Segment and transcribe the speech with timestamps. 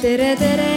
[0.00, 0.68] tere, tere.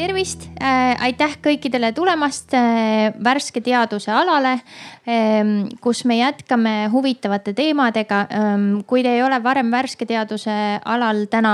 [0.00, 4.54] Tervist äh,, aitäh kõikidele tulemast äh, värske teaduse alale
[5.04, 8.72] ähm,, kus me jätkame huvitavate teemadega ähm,.
[8.88, 10.56] kui te ei ole varem värske teaduse
[10.88, 11.52] alal täna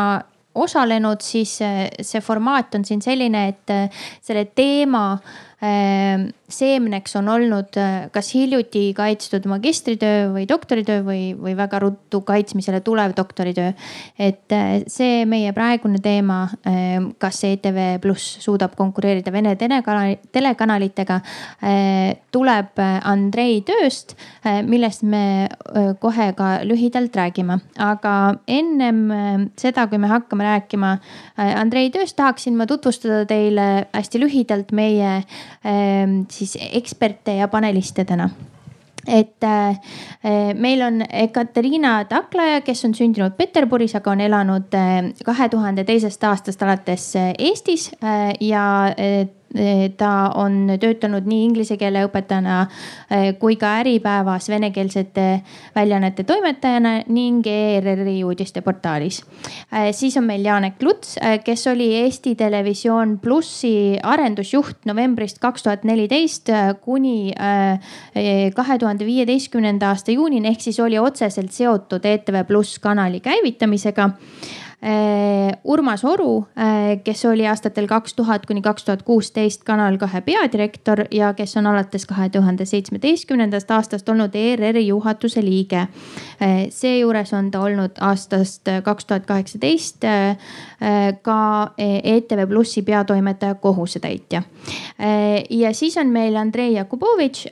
[0.57, 7.29] osalenud, siis äh, see formaat on siin selline, et äh, selle teema äh, seemneks on
[7.33, 7.79] olnud
[8.13, 13.73] kas hiljuti kaitstud magistritöö või doktoritöö või, või väga ruttu kaitsmisele tulev doktoritöö.
[14.19, 14.53] et
[14.87, 16.49] see meie praegune teema,
[17.19, 21.21] kas ETV Pluss suudab konkureerida Vene telekanali, telekanalitega,
[22.33, 24.17] tuleb Andrei tööst,
[24.69, 25.49] millest me
[26.01, 27.59] kohe ka lühidalt räägime.
[27.79, 34.21] aga ennem seda, kui me hakkame rääkima äh, Andrei tööst, tahaksin ma tutvustada teile hästi
[34.21, 35.23] lühidalt meie
[36.31, 38.29] siis eksperte ja paneliste täna
[39.07, 39.69] et äh,
[40.25, 41.03] äh, meil on
[41.33, 44.75] Katariina Taklaja, kes on sündinud Peterburis, aga on elanud
[45.25, 47.91] kahe tuhande teisest aastast alates Eestis
[48.41, 49.29] ja Eh,
[49.97, 52.57] ta on töötanud nii inglise keele õpetajana
[53.11, 55.27] eh, kui ka Äripäevas venekeelsete
[55.75, 59.23] väljaannete toimetajana ning ERR-i uudisteportaalis.
[59.71, 65.87] Eh, siis on meil Janek Luts, kes oli Eesti Televisioon plussi arendusjuht novembrist kaks tuhat
[65.89, 66.51] neliteist
[66.83, 67.33] kuni
[68.57, 74.11] kahe tuhande viieteistkümnenda aasta juunini, ehk siis oli otseselt seotud ETV Pluss kanali käivitamisega
[75.65, 81.07] Urmas Oru, äh, kes oli aastatel kaks tuhat kuni kaks tuhat kuusteist Kanal kahe peadirektor
[81.11, 85.87] ja kes on alates kahe tuhande seitsmeteistkümnendast aastast olnud ERR-i juhatuse liige.
[85.89, 90.05] Äh, seejuures on ta olnud aastast kaks tuhat kaheksateist
[91.23, 91.39] ka
[91.79, 94.43] ETV Plussi peatoimetaja kohusetäitja.
[95.51, 97.47] ja siis on meil Andrei Jakubovitš,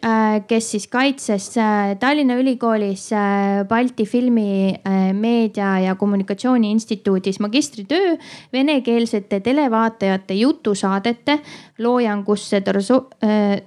[0.47, 1.55] kes siis kaitses
[2.01, 3.09] Tallinna Ülikoolis
[3.69, 4.75] Balti Filmi
[5.13, 8.17] Meedia ja Kommunikatsiooni Instituudi jõudis magistritöö
[8.53, 11.39] venekeelsete televaatajate jutusaadete
[11.79, 13.63] loojangusse Dorso- äh,,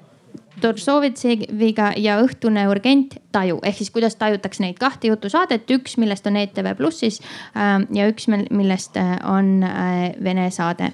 [0.61, 6.39] Dorsovitseviga ja Õhtune urgent taju ehk siis kuidas tajutakse neid kahte jutusaadet, üks, millest on
[6.39, 10.91] ETV Plussis äh, ja üks, millest äh, on äh, Vene saade.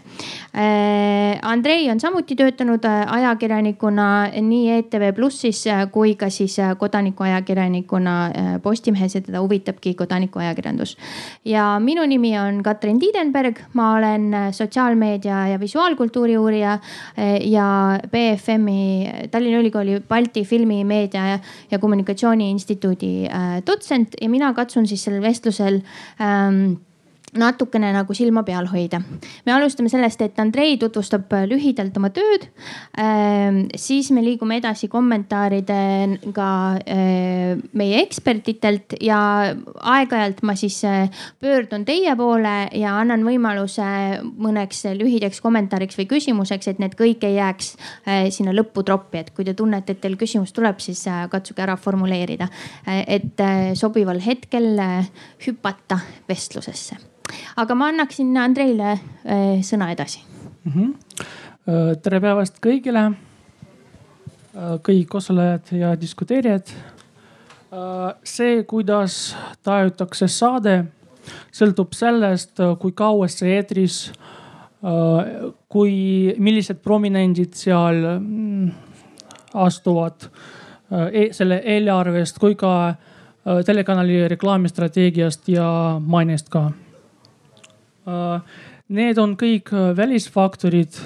[0.53, 4.05] Andrei on samuti töötanud ajakirjanikuna
[4.41, 5.63] nii ETV Plussis
[5.93, 8.13] kui ka siis kodanikuajakirjanikuna
[8.63, 10.95] Postimehes ja teda huvitabki kodanikuajakirjandus.
[11.45, 16.77] ja minu nimi on Katrin Tiidenberg, ma olen sotsiaalmeedia ja visuaalkultuuri uurija
[17.41, 21.39] ja BFM-i Tallinna Ülikooli Balti filmi, meedia
[21.71, 25.81] ja kommunikatsiooni Kommunikatsiooni Instituudi äh, dotsent ja mina katsun siis sellel vestlusel
[26.21, 26.75] ähm,
[27.39, 29.01] natukene nagu silma peal hoida.
[29.45, 32.47] me alustame sellest, et Andrei tutvustab lühidalt oma tööd.
[32.99, 36.49] Ähm, siis me liigume edasi kommentaaridega
[36.83, 39.19] äh, meie ekspertidelt ja
[39.95, 41.09] aeg-ajalt ma siis äh,
[41.41, 43.87] pöördun teie poole ja annan võimaluse
[44.23, 47.73] mõneks lühidaks kommentaariks või küsimuseks, et need kõik ei jääks
[48.07, 51.75] äh, sinna lõppu troppi, et kui te tunnete, et teil küsimus tuleb, siis katsuge ära
[51.79, 52.47] formuleerida,
[52.87, 53.41] et
[53.79, 54.77] sobival hetkel
[55.45, 56.99] hüpata vestlusesse
[57.55, 60.23] aga ma annaksin Andreile äh, sõna edasi
[60.65, 60.71] mm.
[60.73, 61.99] -hmm.
[62.03, 66.67] tere päevast kõigile, äh, kõik osalejad ja diskuteerijad.
[68.23, 70.85] see, kuidas tajutakse saade,
[71.51, 74.11] sõltub sellest, kui kaua see eetris,
[75.69, 78.69] kui, millised prominendid seal mm,
[79.53, 80.29] astuvad
[81.11, 82.93] e selle eelarvest kui ka
[83.65, 86.82] telekanali reklaamistrateegiast ja mainest ka Äh,
[88.93, 90.97] need on kõik äh, välisfaktorid,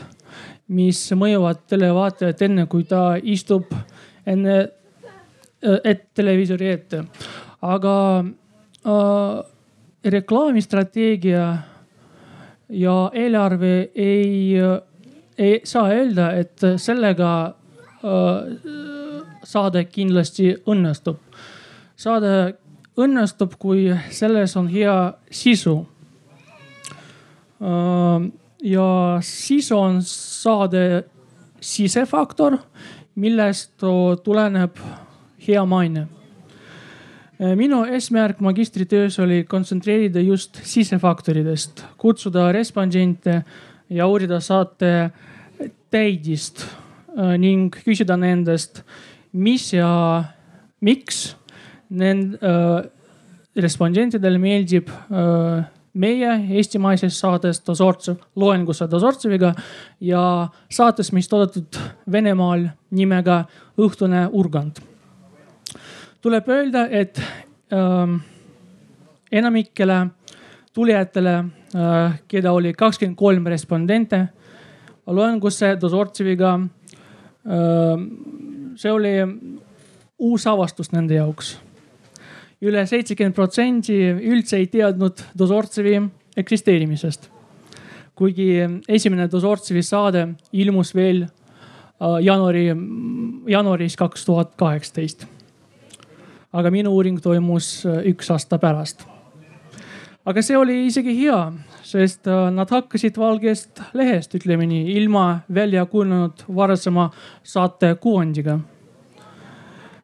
[0.67, 3.71] mis mõjuvad televaatajat enne, kui ta istub
[4.27, 4.57] enne,
[5.63, 7.03] äh, et televiisori ette.
[7.61, 8.23] aga
[8.85, 9.43] äh,
[10.05, 11.45] reklaamistrateegia
[12.69, 14.55] ja eelarve ei,
[15.37, 17.55] ei saa öelda, et sellega
[19.43, 21.17] saade kindlasti õnnestub.
[21.95, 22.55] saade
[22.97, 25.87] õnnestub, kui selles on hea sisu
[27.59, 28.87] ja
[29.21, 31.03] siis on saade
[31.61, 32.57] sisefaktor,
[33.15, 33.73] millest
[34.23, 34.77] tuleneb
[35.47, 36.07] hea maine.
[37.37, 43.43] Äh, minu eesmärk magistritöös oli kontsentreerida just sisefaktoridest, kutsuda respondente
[43.89, 45.11] ja uurida saate
[45.93, 48.81] täidist äh, ning küsida nendest,
[49.37, 50.23] mis ja
[50.81, 51.35] miks
[51.93, 52.89] nend- äh,
[53.57, 55.61] respondentidele meeldib äh,
[55.97, 59.53] meie eestimaises saates Dozortsev, loengusse Dozortseviga
[60.01, 61.79] ja saates, mis toodetud
[62.11, 63.43] Venemaal nimega
[63.77, 64.79] Õhtune urgand.
[66.21, 67.21] tuleb öelda, et
[67.73, 68.15] ähm,
[69.31, 70.07] enamikele
[70.73, 74.27] tulijatele äh,, keda oli kakskümmend kolm respondente
[75.07, 77.97] loengusse Dozortseviga äh,.
[78.75, 79.13] see oli
[80.19, 81.66] uus avastus nende jaoks
[82.61, 85.99] üle seitsekümmend protsenti üldse ei teadnud Dozortsevi
[86.37, 87.29] eksisteerimisest.
[88.17, 88.47] kuigi
[88.89, 92.71] esimene Dozortsevi saade ilmus veel äh, jaanuari,
[93.47, 95.27] jaanuaris kaks tuhat kaheksateist.
[96.53, 99.05] aga minu uuring toimus äh, üks aasta pärast.
[100.25, 101.51] aga see oli isegi hea,
[101.83, 107.11] sest äh, nad hakkasid valgest lehest, ütleme nii, ilma välja kujunenud varasema
[107.43, 108.59] saate kuvandiga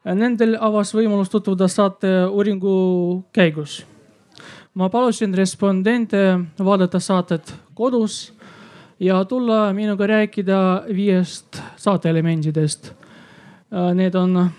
[0.04, 3.86] Nendel avas võimalus tutvuda saate uuringu käigus.
[4.74, 6.18] ma palusin respondente
[6.60, 8.34] vaadata saadet kodus
[9.00, 12.92] ja tulla minuga rääkida viiest saateelementidest.
[13.94, 14.50] Need on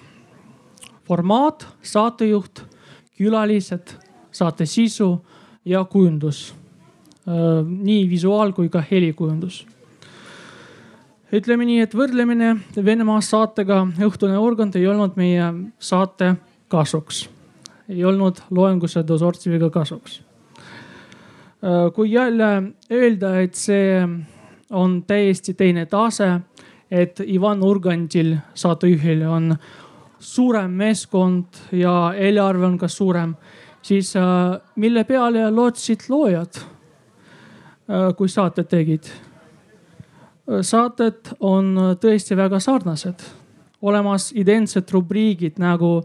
[1.05, 2.63] formaat, saatejuht,
[3.19, 3.99] külalised,
[4.31, 5.21] saate sisu
[5.65, 6.55] ja kujundus.
[7.67, 9.67] nii visuaal kui ka helikujundus
[11.35, 12.55] ütleme nii, et võrdlemine
[12.85, 15.49] Venemaa saatega Õhtune organd ei olnud meie
[15.83, 16.35] saate
[16.71, 17.29] kasuks.
[17.89, 20.23] ei olnud loenguse Dozortseviga kasuks.
[21.65, 24.01] Äh, kui jälle öelda, et see
[24.71, 26.41] on täiesti teine tase,
[26.91, 29.57] et Ivan Urgandil, saatejuhil on
[30.19, 33.35] suurem meeskond ja eelarve on ka suurem,
[33.83, 34.25] siis äh,
[34.77, 39.13] mille peale lootsid loojad, äh, kui saated tegid
[40.45, 43.23] saated on tõesti väga sarnased.
[43.83, 46.03] olemas identsed rubriigid nagu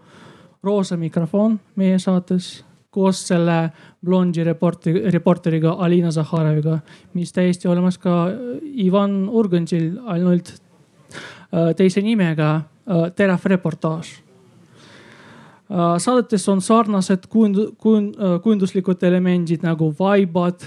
[0.63, 3.69] Roosa mikrofon meie saates koos selle
[4.06, 6.80] blondi reporti, reporteriga Alina Zahharoviga,
[7.13, 8.27] mis täiesti olemas ka
[8.62, 14.12] Ivan Urgantsil ainult äh, teise nimega äh, Terav reportaaž.
[15.69, 20.65] Äh, saadetes on sarnased kujund-, kujund-, kujunduslikud elemendid nagu vaibad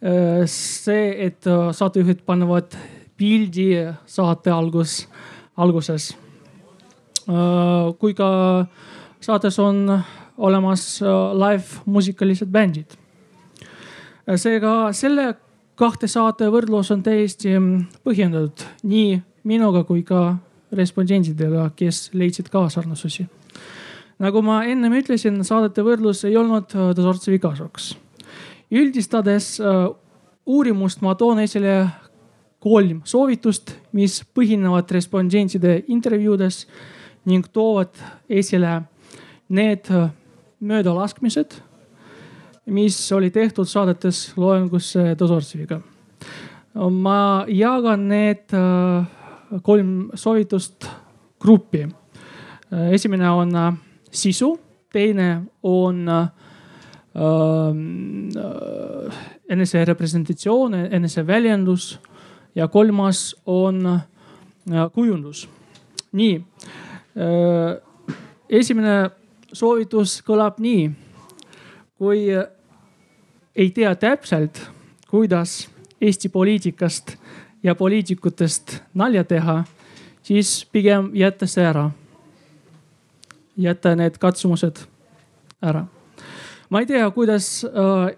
[0.00, 2.76] see, et äh, saatejuhid panevad
[3.20, 3.68] pildi
[4.08, 5.08] saate algus,
[5.56, 6.14] alguses.
[7.28, 8.30] Äh, kui ka
[9.20, 9.84] saates on
[10.40, 11.02] olemas
[11.36, 12.96] live muusikalised bändid.
[14.36, 15.34] seega selle
[15.74, 17.56] kahte saate võrdlus on täiesti
[18.04, 20.36] põhjendatud nii minuga kui ka
[20.72, 23.26] respondentidega, kes leidsid ka sarnasusi.
[24.18, 27.96] nagu ma ennem ütlesin, saadete võrdlus ei olnud Dozortsevi kasuks
[28.70, 29.88] üldistades äh,
[30.46, 31.74] uurimust ma toon esile
[32.60, 36.64] kolm soovitust, mis põhinevad respondentide intervjuudes
[37.28, 37.96] ning toovad
[38.28, 38.82] esile
[39.48, 40.10] need äh,
[40.60, 41.56] möödalaskmised,
[42.70, 45.80] mis oli tehtud saadetes loengusse Dozortseviga.
[46.90, 49.06] ma jagan need äh,
[49.62, 50.86] kolm soovitust
[51.40, 51.88] gruppi.
[52.70, 53.50] esimene on
[54.10, 54.58] sisu,
[54.92, 56.39] teine on Äh,
[59.48, 62.00] eneserepresentatsioon, eneseväljendus
[62.54, 65.48] ja kolmas on äh, kujundus.
[66.12, 66.44] nii,
[67.16, 67.82] äh,
[68.48, 69.10] esimene
[69.52, 70.90] soovitus kõlab nii.
[71.98, 72.28] kui
[73.56, 74.70] ei tea täpselt,
[75.10, 75.68] kuidas
[76.00, 77.16] Eesti poliitikast
[77.62, 79.64] ja poliitikutest nalja teha,
[80.22, 81.90] siis pigem jätta see ära.
[83.56, 84.86] jätta need katsumused
[85.62, 85.86] ära
[86.70, 88.12] ma ei tea, kuidas äh,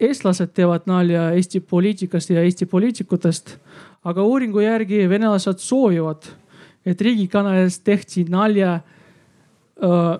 [0.00, 3.56] eestlased teevad nalja Eesti poliitikast ja Eesti poliitikutest,
[4.04, 6.28] aga uuringu järgi venelased soovivad,
[6.86, 10.12] et riigikanalides tehti nalja äh,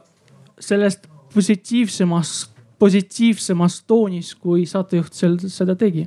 [0.58, 6.06] sellest positiivsemast, positiivsemas toonis, kui saatejuht sel, seda tegi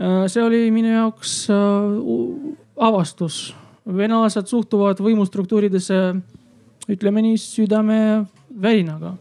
[0.00, 0.26] äh,.
[0.26, 1.46] see oli minu jaoks
[2.76, 3.54] avastus.
[3.86, 5.96] venelased suhtuvad võimustruktuuridesse,
[6.90, 9.16] ütleme nii, südamevärinaga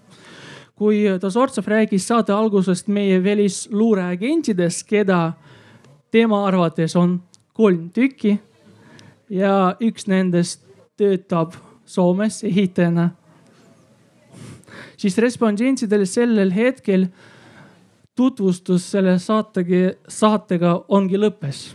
[0.80, 5.34] kui Dozortsev rääkis saate algusest meie välisluureagentidest, keda
[6.12, 7.18] tema arvates on
[7.54, 8.38] kolm tükki
[9.30, 10.64] ja üks nendest
[10.98, 13.10] töötab Soomes ehitajana.
[14.98, 17.08] siis respondentidel sellel hetkel
[18.16, 21.74] tutvustus selle saatega, saatega ongi lõppes.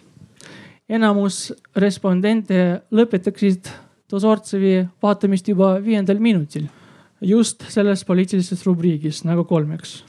[0.88, 3.68] enamus respondente lõpetaksid
[4.10, 6.68] Dozortsevi vaatamist juba viiendal minutil
[7.24, 10.02] just selles poliitilises rubriigis nagu kolmeks.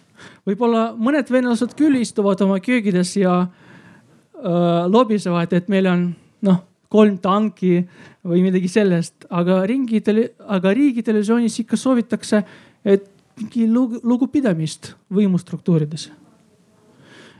[0.47, 6.05] võib-olla mõned venelased küll istuvad oma köögides ja äh, lobisevad, et meil on
[6.45, 7.81] noh, kolm tanki
[8.25, 10.01] või midagi sellest, aga ringi,
[10.39, 12.43] aga riigitelevisioonis ikka soovitakse,
[12.85, 16.11] et mingi lugupidamist võimustruktuurides.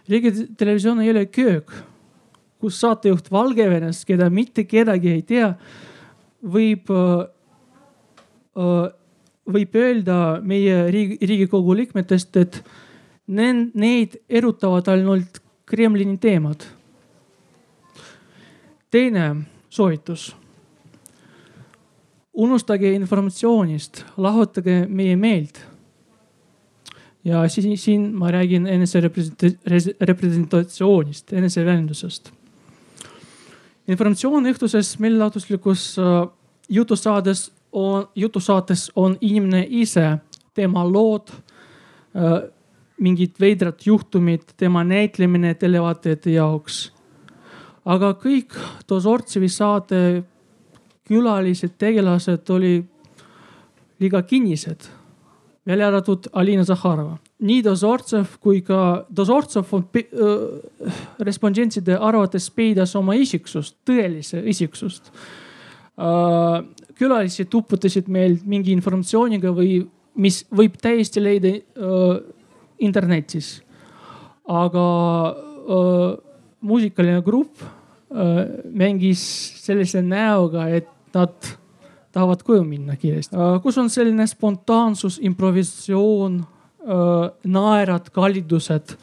[0.10, 1.72] riigitelevisioon ei ole köök,
[2.60, 5.53] kus saatejuht Valgevenest, keda mitte kedagi ei tea,
[6.44, 7.25] võib uh,
[8.60, 8.91] uh,
[9.45, 12.61] võib öelda meie riigi, riigikogu liikmetest, et
[13.27, 16.65] neid erutavad ainult Kremlini teemad.
[18.91, 19.35] teine
[19.69, 20.35] soovitus.
[22.33, 25.59] unustage informatsioonist, lahutage meie meelt.
[27.23, 29.01] ja siis siin ma räägin enese
[30.01, 32.31] representatsioonist, eneseväljendusest.
[33.87, 36.27] informatsioon õhtuses meelelahutuslikus äh,
[36.69, 40.17] jutusaades on, jutusaates on inimene ise,
[40.53, 41.32] tema lood,
[42.15, 42.38] äh,
[43.00, 46.91] mingid veidrad juhtumid, tema näitlemine televaatajate jaoks.
[47.86, 48.55] aga kõik
[48.89, 50.24] Dozortsevi saate
[51.05, 52.79] külalised, tegelased oli
[54.00, 54.88] liiga kinnised,
[55.67, 57.17] välja arvatud Alina Zahharova.
[57.39, 65.12] nii Dozortsev kui ka, Dozortsev on äh, respondentside arvates peidas oma isiksust, tõelise isiksust
[66.00, 66.63] äh,
[66.99, 69.83] külalised uputasid meil mingi informatsiooniga või
[70.15, 72.17] mis võib täiesti leida äh,
[72.79, 73.61] internetis.
[74.45, 74.81] aga
[75.33, 76.17] äh,
[76.61, 79.21] muusikaline grupp äh, mängis
[79.65, 81.33] sellise näoga, et nad
[82.13, 83.59] tahavad koju minna kiiresti äh,.
[83.63, 88.95] kus on selline spontaansus, improvisatsioon äh,, naerad, kallidused,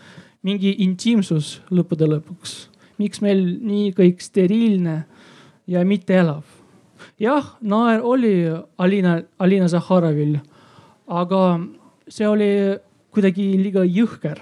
[0.43, 2.57] mingi intiimsus lõppude lõpuks.
[2.99, 5.03] miks meil nii kõik steriilne
[5.67, 6.62] ja mitte elav?
[7.23, 8.35] Jah, naer oli
[8.79, 10.39] Alina, Alina Zahharovil,
[11.07, 11.43] aga
[12.11, 12.51] see oli
[13.13, 14.41] kuidagi liiga jõhker,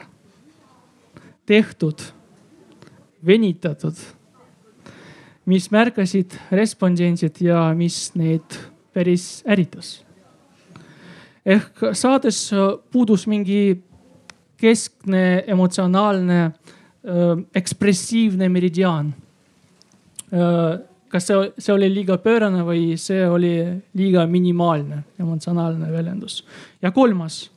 [1.48, 2.00] tehtud,
[3.26, 3.98] venitatud,
[5.50, 8.56] mis märkasid respondentsid ja mis neid
[8.94, 10.00] päris ärritas.
[11.44, 12.50] ehk saades
[12.92, 13.80] puudus mingi
[14.60, 16.52] keskne emotsionaalne
[17.56, 19.14] ekspressiivne meridiaan
[21.10, 23.54] kas see, see oli liiga pöörane või see oli
[23.98, 26.44] liiga minimaalne emotsionaalne väljendus.
[26.82, 27.50] ja kolmas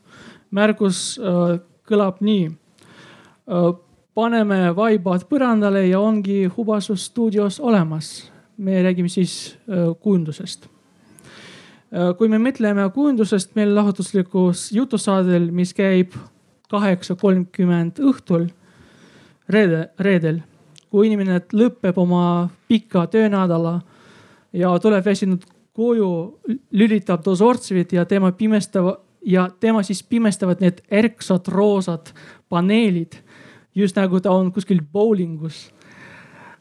[0.52, 3.74] märgus äh, kõlab nii äh,.
[4.14, 8.32] paneme vaibad põrandale ja ongi Hubasus stuudios olemas.
[8.58, 10.70] me räägime siis äh, kujundusest
[12.18, 16.16] kui me mõtleme kujundusest meelelahutuslikus jutusaadel, mis käib
[16.74, 18.48] kaheksa kolmkümmend õhtul
[19.50, 20.42] reede, reedel
[20.94, 23.80] kui inimene lõpeb oma pika töönädala
[24.54, 26.10] ja tuleb väsinud koju,
[26.78, 32.14] lülitab Dozortsevit ja tema pimestava ja tema siis pimestavad need ärksad roosad
[32.50, 33.18] paneelid,
[33.76, 35.72] just nagu ta on kuskil bowlingus.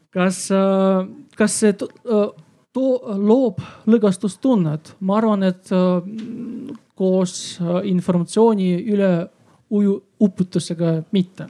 [0.09, 1.05] kas, äh,
[1.37, 2.27] kas see äh,
[2.73, 4.95] too, loob lõgastustunnet?
[4.99, 9.27] ma arvan, et äh, koos informatsiooni üle
[9.69, 11.49] uju, uputusega mitte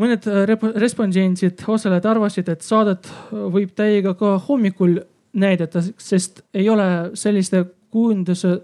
[0.00, 0.44] mõned äh,
[0.76, 4.98] respondendid, osalejad arvasid, et saadet võib täiega ka hommikul
[5.36, 6.88] näidata, sest ei ole
[7.18, 8.56] selliste kujunduse,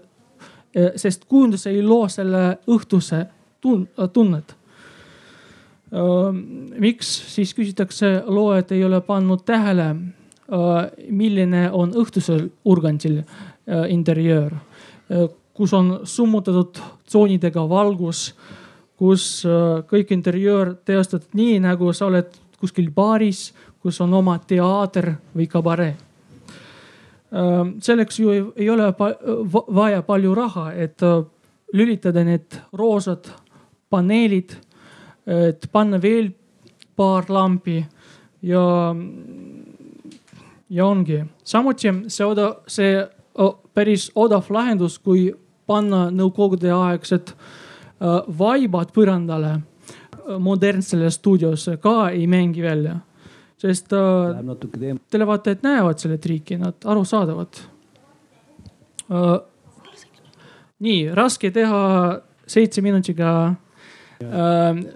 [0.77, 3.25] äh, sest kujundus ei loo selle õhtuse
[3.61, 4.57] tun tunnet.
[6.79, 9.91] miks siis küsitakse, loojad ei ole pannud tähele,
[11.09, 13.19] milline on õhtusel urgandil
[13.89, 14.55] interjöör,
[15.53, 18.23] kus on summutatud tsoonidega valgus
[18.99, 23.51] kus äh, kõik interjöör teostatud nii, nagu sa oled kuskil baaris,
[23.83, 25.95] kus on oma teater või kabaree.
[27.33, 28.91] Ähm, selleks ju ei, ole
[29.73, 31.23] vaja palju raha, et äh,
[31.73, 33.31] lülitada need roosad
[33.89, 34.55] paneelid,
[35.23, 36.31] et panna veel
[36.97, 37.77] paar lampi
[38.43, 38.63] ja,
[40.69, 41.19] ja ongi.
[41.43, 42.97] samuti see odav, see
[43.73, 45.29] päris odav lahendus, kui
[45.65, 47.62] panna nõukogude aegsed äh, Äh,
[48.37, 49.57] vaibad põrandale
[50.39, 52.99] modernsele stuudiosse ka ei mängi välja.
[53.57, 53.93] sest
[55.11, 57.47] televaatajad näevad selle triiki, nad arusaadavad.
[60.79, 63.53] nii raske teha seitse minutiga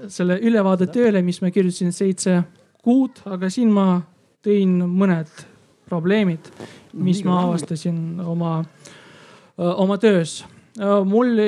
[0.08, 2.42] selle ülevaade tööle, mis ma kirjutasin seitse
[2.84, 4.02] kuud, aga siin ma
[4.44, 5.32] tõin mõned
[5.88, 6.52] probleemid,
[6.94, 8.62] mis ma avastasin oma,
[9.58, 10.44] oma töös
[11.06, 11.40] mul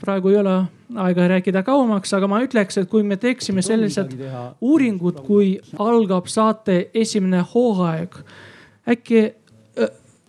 [0.00, 0.56] praegu ei ole
[0.96, 4.12] aega rääkida kauemaks, aga ma ütleks, et kui me teeksime sellised
[4.60, 8.18] uuringud, kui algab saate esimene hooaeg,
[8.88, 9.22] äkki,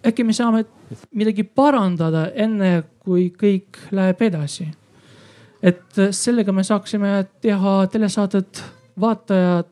[0.07, 0.63] äkki me saame
[1.11, 4.67] midagi parandada, enne kui kõik läheb edasi.
[5.63, 8.63] et sellega me saaksime teha telesaadet
[8.99, 9.63] vaataja,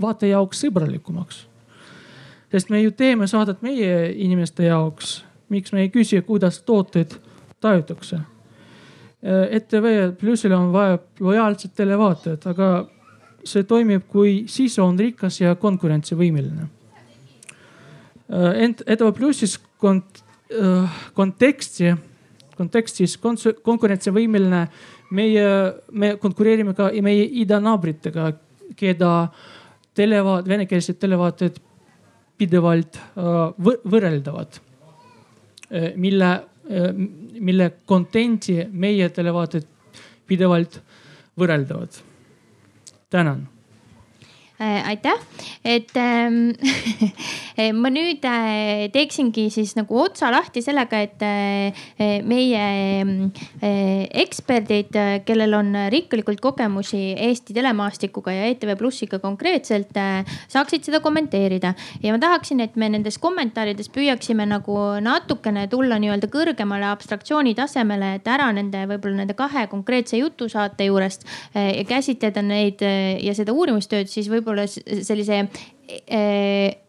[0.00, 1.46] vaataja jaoks sõbralikumaks.
[2.50, 7.18] sest me ju teeme saadet meie inimeste jaoks, miks me ei küsi, kuidas tooteid
[7.60, 8.35] tajutakse.
[9.22, 12.68] ETV Plussil on vaja lojaalset televaatajat, aga
[13.46, 16.68] see toimib, kui sisu on rikas ja konkurentsivõimeline.
[18.60, 20.22] ent ETV Plussis kont,
[21.14, 21.94] konteksti,
[22.56, 23.16] kontekstis
[23.62, 24.66] konkurentsivõimeline
[25.10, 25.46] meie,
[25.92, 28.32] me konkureerime ka meie idanaabritega,
[28.76, 29.12] keda
[29.94, 31.58] televaat-, venekeelsed televaatajad
[32.36, 34.60] pidevalt võrreldavad.
[35.96, 39.66] mille Äh, mille content'i meie televaated
[40.26, 40.80] pidevalt
[41.38, 42.00] võrreldavad.
[43.10, 43.55] tänan Äh,
[44.58, 45.20] aitäh,
[45.64, 46.54] et ähm,
[47.82, 52.62] ma nüüd äh, teeksingi siis nagu otsa lahti sellega, et äh, meie
[54.16, 54.96] eksperdid,
[55.28, 59.92] kellel on rikkalikult kogemusi Eesti telemaastikuga ja ETV Plussiga konkreetselt,
[60.52, 61.74] saaksid seda kommenteerida.
[62.02, 68.14] ja ma tahaksin, et me nendes kommentaarides püüaksime nagu natukene tulla nii-öelda kõrgemale abstraktsiooni tasemele,
[68.20, 74.10] et ära nende võib-olla nende kahe konkreetse jutusaate juurest ja käsitleda neid ja seda uurimustööd
[74.10, 75.42] siis võib-olla võib-olla sellise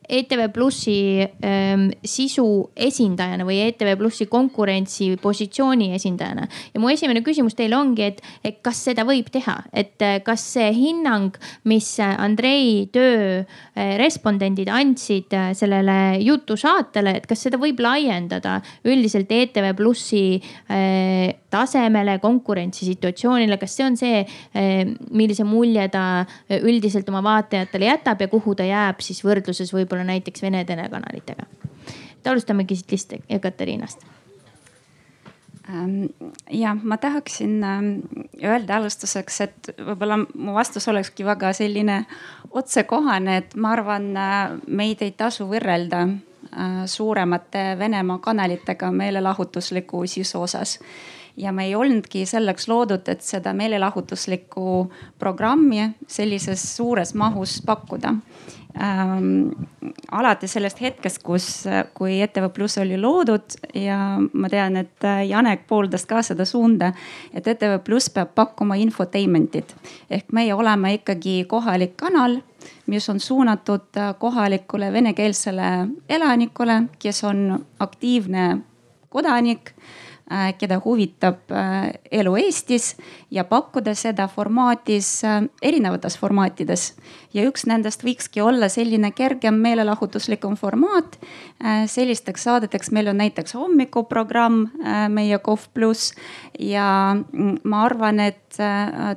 [0.07, 6.47] ETV Plussi ähm, sisu esindajana või ETV Plussi konkurentsipositsiooni esindajana.
[6.73, 10.45] ja mu esimene küsimus teile ongi, et, et kas seda võib teha, et äh, kas
[10.55, 11.35] see hinnang,
[11.67, 19.31] mis Andrei töö äh, respondendid andsid äh, sellele jutusaatele, et kas seda võib laiendada üldiselt
[19.31, 24.17] ETV Plussi äh, tasemele, konkurentsisituatsioonile, kas see on see,
[25.15, 26.01] millise mulje ta
[26.57, 31.47] üldiselt oma vaatajatele jätab ja kuhu ta jääb siis võrdluses võib-olla näiteks Vene telekanalitega.
[32.17, 34.05] et alustamegi siit vist Ekaterinast
[35.69, 36.05] ähm,
[36.51, 37.91] ja ma tahaksin ähm,
[38.43, 42.05] öelda alustuseks, et võib-olla mu vastus olekski väga selline
[42.51, 50.41] otsekohane, et ma arvan, äh, meid ei tasu võrrelda äh, suuremate Venemaa kanalitega meelelahutusliku sisu
[50.41, 50.79] osas.
[51.37, 58.13] Ja me ei olnudki selleks loodud, et seda meelelahutuslikku programmi sellises suures mahus pakkuda.
[58.77, 59.49] Ähm,
[60.11, 61.47] alates sellest hetkest, kus,
[61.97, 63.97] kui ETV Pluss oli loodud ja
[64.33, 66.91] ma tean, et Janek pooldas ka seda suunda,
[67.33, 69.73] et ETV Pluss peab pakkuma infotainment'it.
[70.09, 72.41] Ehk meie oleme ikkagi kohalik kanal
[72.87, 75.69] mis on suunatud kohalikule venekeelsele
[76.09, 78.57] elanikule, kes on aktiivne
[79.09, 80.06] kodanik Äh,
[80.59, 82.95] keda huvitab äh, elu Eestis
[83.31, 86.93] ja pakkuda seda formaadis, äh, erinevates formaatides.
[87.33, 91.19] ja üks nendest võikski olla selline kergem meelelahutuslikum formaat.
[91.87, 94.67] sellisteks saadeteks meil on näiteks hommikuprogramm
[95.09, 96.13] meie KOV pluss
[96.59, 98.57] ja mm, ma arvan, et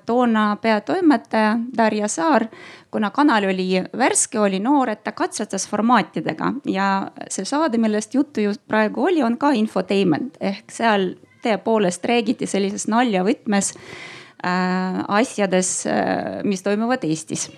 [0.07, 2.47] toona peatoimetaja Darja Saar
[2.91, 6.53] kuna kanal oli värske, oli noor, et ta katsetas formaatidega.
[6.71, 6.91] Ja
[7.31, 10.39] see saade, millest juttu just praegu oli, on ka infotainment.
[10.41, 17.49] Ehk seal tõepoolest räägiti sellises naljavõtmes äh, asjades äh,, mis toimuvad Eestis.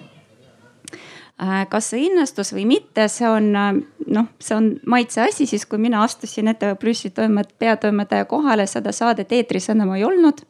[1.42, 1.64] Äh,.
[1.72, 6.04] kas see õnnestus või mitte, see on noh, see on maitse asi, siis kui mina
[6.04, 10.44] astusin ETV Plussi toimet-, peatoimetaja kohale, seda saadet eetris enam ei olnud.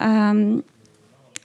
[0.00, 0.62] Ähm,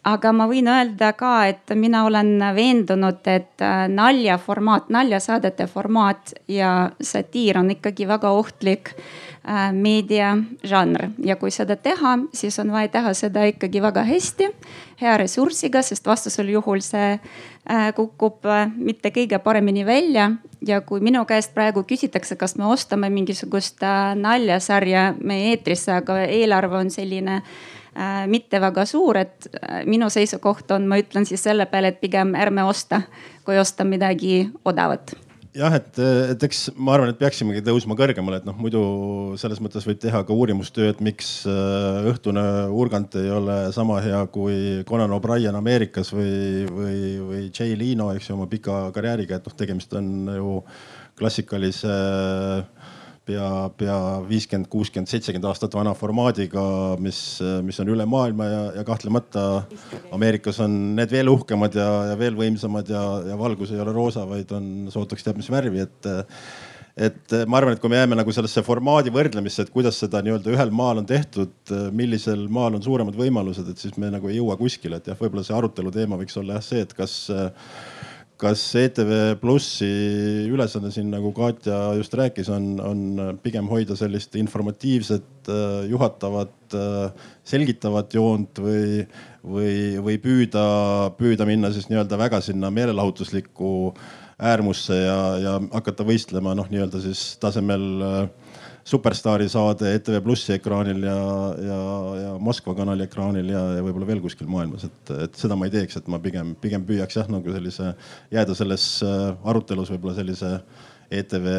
[0.05, 6.91] aga ma võin öelda ka, et mina olen veendunud, et äh, naljaformaat, naljasaadete formaat ja
[7.01, 13.13] satiir on ikkagi väga ohtlik äh, meediažanr ja kui seda teha, siis on vaja teha
[13.17, 14.51] seda ikkagi väga hästi,
[15.01, 18.45] hea ressursiga, sest vastasel juhul see äh, kukub
[18.77, 20.31] mitte kõige paremini välja.
[20.65, 23.81] ja kui minu käest praegu küsitakse, kas me ostame mingisugust
[24.15, 27.41] naljasarja meie eetrisse, aga eelarve on selline
[28.27, 32.35] mitte väga suur, et äh, minu seisukoht on, ma ütlen siis selle peale, et pigem
[32.35, 33.05] ärme osta,
[33.47, 35.15] kui osta midagi odavat.
[35.55, 35.95] Jah, et,
[36.33, 38.81] et eks ma arvan, et peaksimegi tõusma kõrgemale, et noh, muidu
[39.39, 42.43] selles mõttes võib teha ka uurimustööd, miks äh, õhtune
[42.75, 48.27] Urgant ei ole sama hea kui Conan O'Brien Ameerikas või, või, või Jay Leno, eks
[48.27, 50.57] ju, oma pika karjääriga, et noh, tegemist on ju
[51.15, 52.91] klassikalise äh,
[53.25, 53.97] pea, pea
[54.29, 56.65] viiskümmend, kuuskümmend, seitsekümmend aastat vana formaadiga,
[57.01, 57.19] mis,
[57.65, 59.45] mis on üle maailma ja, ja kahtlemata
[60.15, 64.25] Ameerikas on need veel uhkemad ja, ja veel võimsamad ja, ja valgus ei ole roosa,
[64.29, 66.13] vaid on sootuks teab mis värvi, et
[66.95, 70.53] et ma arvan, et kui me jääme nagu sellesse formaadi võrdlemisse, et kuidas seda nii-öelda
[70.53, 71.51] ühel maal on tehtud,
[71.91, 75.43] millisel maal on suuremad võimalused, et siis me nagu ei jõua kuskile, et jah, võib-olla
[75.43, 77.17] see arutelu teema võiks olla jah see, et kas
[78.41, 79.87] kas ETV Plussi
[80.51, 87.29] ülesanne siin, nagu Katja just rääkis, on, on pigem hoida sellist informatiivset, äh, juhatavat, äh,
[87.47, 89.05] selgitavat joont või,
[89.43, 90.65] või, või püüda,
[91.19, 93.71] püüda minna siis nii-öelda väga sinna meelelahutuslikku
[94.35, 98.44] äärmusse ja, ja hakata võistlema noh, nii-öelda siis tasemel äh,
[98.85, 101.15] Superstaari saade ETV Plussi ekraanil ja,
[101.65, 101.77] ja,
[102.21, 105.73] ja Moskva kanali ekraanil ja, ja võib-olla veel kuskil maailmas, et, et seda ma ei
[105.73, 107.95] teeks, et ma pigem, pigem püüaks jah, nagu sellise
[108.35, 110.53] jääda selles äh, arutelus võib-olla sellise
[111.09, 111.49] ETV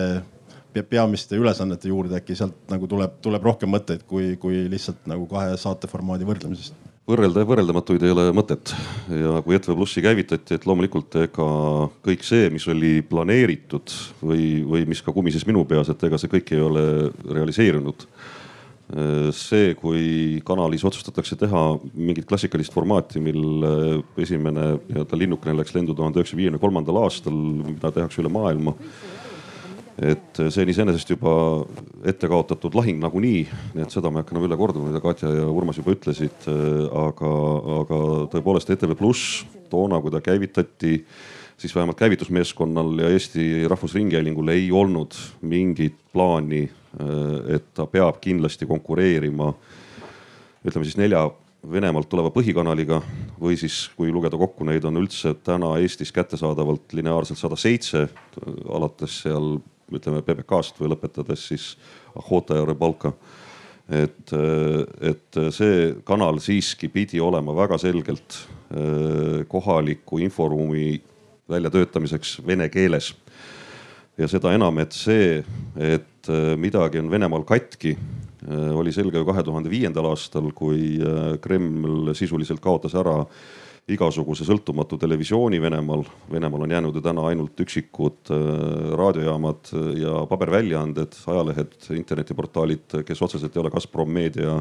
[0.86, 5.56] peamiste ülesannete juurde, äkki sealt nagu tuleb, tuleb rohkem mõtteid, kui, kui lihtsalt nagu kahe
[5.58, 8.72] saateformaadi võrdlemisest võrrelda võrreldamatuid ei ole mõtet
[9.14, 11.48] ja kui ETV Plussi käivitati, et loomulikult ega
[12.06, 16.32] kõik see, mis oli planeeritud või, või mis ka kumises minu peas, et ega see
[16.32, 16.86] kõik ei ole
[17.30, 18.08] realiseerunud.
[19.34, 21.62] see, kui kanalis otsustatakse teha
[21.94, 23.66] mingit klassikalist formaati, mil
[24.22, 27.34] esimene nii-öelda linnukene läks lendu tuhande üheksasaja viiekümne kolmandal aastal,
[27.66, 28.76] mida tehakse üle maailma
[30.02, 31.32] et see on iseenesest juba
[32.04, 35.30] ette kaotatud lahing nagunii, nii et seda ma ei hakka enam üle kordama, mida Katja
[35.32, 36.48] ja Urmas juba ütlesid.
[37.06, 37.32] aga,
[37.80, 38.00] aga
[38.34, 40.98] tõepoolest ETV Pluss toona, kui ta käivitati,
[41.56, 46.66] siis vähemalt käivitusmeeskonnal ja Eesti Rahvusringhäälingul ei olnud mingit plaani,
[47.48, 49.50] et ta peab kindlasti konkureerima
[50.66, 51.28] ütleme siis nelja
[51.66, 53.00] Venemaalt tuleva põhikanaliga
[53.42, 58.04] või siis, kui lugeda kokku, neid on üldse täna Eestis kättesaadavalt lineaarselt sada seitse,
[58.70, 59.56] alates seal
[59.92, 61.74] ütleme PBK-st või lõpetades siis
[62.16, 63.12] Ahota ja Rebalka.
[63.86, 64.32] et,
[65.00, 68.38] et see kanal siiski pidi olema väga selgelt
[68.74, 71.00] äh, kohaliku inforuumi
[71.48, 73.14] väljatöötamiseks vene keeles.
[74.18, 75.44] ja seda enam, et see,
[75.76, 77.94] et äh, midagi on Venemaal katki,
[78.48, 80.98] äh, oli selge ju kahe tuhande viiendal aastal, kui
[81.40, 83.26] Kreml sisuliselt kaotas ära
[83.86, 86.02] igasuguse sõltumatu televisiooni Venemaal.
[86.30, 88.40] Venemaal on jäänud ju täna ainult üksikud äh,
[88.98, 89.70] raadiojaamad
[90.00, 94.58] ja paberväljaanded, ajalehed, internetiportaalid, kes otseselt ei ole Gazprom meedia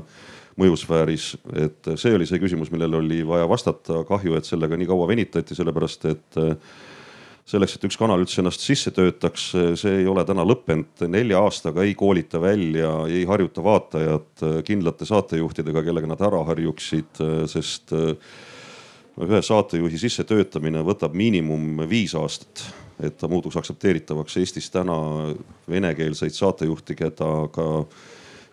[0.62, 1.34] mõjusfääris.
[1.58, 4.04] et see oli see küsimus, millele oli vaja vastata.
[4.06, 6.56] kahju, et sellega nii kaua venitati, sellepärast et äh,
[7.50, 11.02] selleks, et üks kanal üldse ennast sisse töötaks, see ei ole täna lõppenud.
[11.10, 17.94] nelja aastaga ei koolita välja, ei harjuta vaatajat kindlate saatejuhtidega, kellega nad ära harjuksid, sest
[19.23, 22.65] ühe saatejuhi sissetöötamine võtab miinimum viis aastat,
[23.04, 24.38] et ta muutuks aktsepteeritavaks.
[24.41, 24.97] Eestis täna
[25.71, 27.69] venekeelseid saatejuhti, keda ka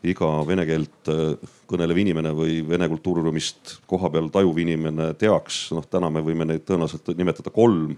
[0.07, 5.69] iga vene keelt äh, kõnelev inimene või vene kultuuriruumist kohapeal tajuv inimene teaks.
[5.77, 7.95] noh, täna me võime neid tõenäoliselt nimetada kolm,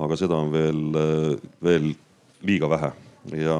[0.00, 1.92] aga seda on veel, äh, veel
[2.46, 2.92] liiga vähe
[3.32, 3.58] ja,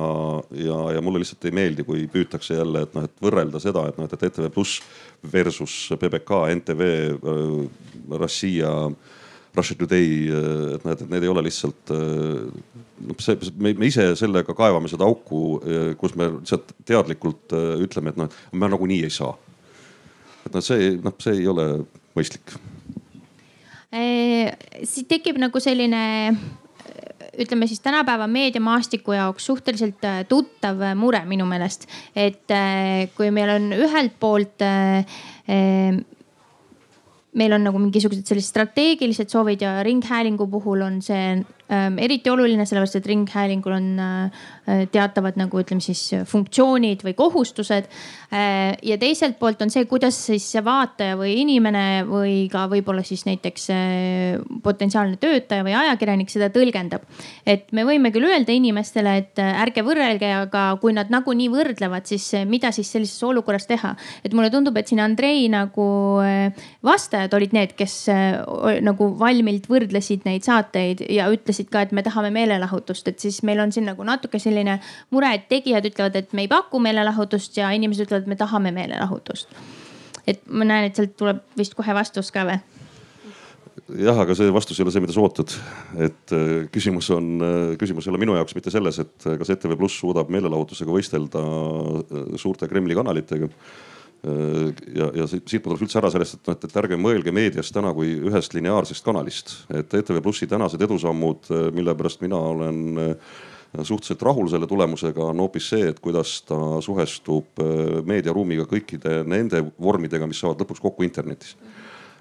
[0.50, 3.98] ja, ja mulle lihtsalt ei meeldi, kui püütakse jälle, et noh, et võrrelda seda, et
[3.98, 4.80] noh, et ETV Pluss
[5.22, 8.72] versus PBK, NTV, äh, Rossija,
[9.56, 14.08] Russia Today, äh, et noh, et need ei ole lihtsalt noh, see, me, me ise
[14.18, 15.60] sellega kaevame seda auku,
[16.00, 19.34] kus me lihtsalt teadlikult ütleme, et noh, me nagunii ei saa.
[20.46, 21.66] et noh, see noh, see ei ole
[22.16, 22.56] mõistlik.
[23.96, 26.04] siit tekib nagu selline
[27.38, 31.86] ütleme siis tänapäeva meediamaastiku jaoks suhteliselt äh, tuttav äh, mure minu meelest.
[32.16, 34.64] et äh, kui meil on ühelt poolt
[37.36, 43.00] meil on nagu mingisugused sellised strateegilised soovid ja ringhäälingu puhul on see eriti oluline, sellepärast
[43.00, 47.88] et ringhäälingul on äh, teatavad nagu ütleme siis funktsioonid või kohustused
[48.30, 48.76] äh,.
[48.86, 53.26] ja teiselt poolt on see, kuidas siis see vaataja või inimene või ka võib-olla siis
[53.26, 57.04] näiteks äh, potentsiaalne töötaja või ajakirjanik seda tõlgendab.
[57.46, 62.30] et me võime küll öelda inimestele, et ärge võrrelge, aga kui nad nagunii võrdlevad, siis
[62.46, 63.96] mida siis sellises olukorras teha.
[64.24, 65.90] et mulle tundub, et siin Andrei nagu
[66.86, 67.94] vastaja esindajad olid need, kes
[68.84, 73.60] nagu valmilt võrdlesid neid saateid ja ütlesid ka, et me tahame meelelahutust, et siis meil
[73.62, 74.78] on siin nagu natuke selline
[75.14, 78.72] mure, et tegijad ütlevad, et me ei paku meelelahutust ja inimesed ütlevad, et me tahame
[78.76, 79.48] meelelahutust.
[80.26, 82.60] et ma näen, et sealt tuleb vist kohe vastus ka või?
[84.02, 85.56] jah, aga see vastus ei ole see, mida sa ootad.
[85.96, 89.76] et äh, küsimus on, äh, küsimus ei ole minu jaoks mitte selles, et kas ETV
[89.76, 91.44] Pluss suudab meelelahutusega võistelda
[92.36, 93.85] suurte Kremli kanalitega Äh,
[94.22, 97.92] ja, ja siit ma tuleks üldse ära sellest, et noh, et ärge mõelge meediast täna
[97.96, 99.52] kui ühest lineaarsest kanalist.
[99.70, 103.14] et ETV Plussi tänased edusammud, äh, mille pärast mina olen äh,
[103.82, 107.60] suhteliselt rahul selle tulemusega, on hoopis see, et kuidas ta suhestub
[108.08, 111.56] meediaruumiga kõikide nende vormidega, mis saavad lõpuks kokku internetis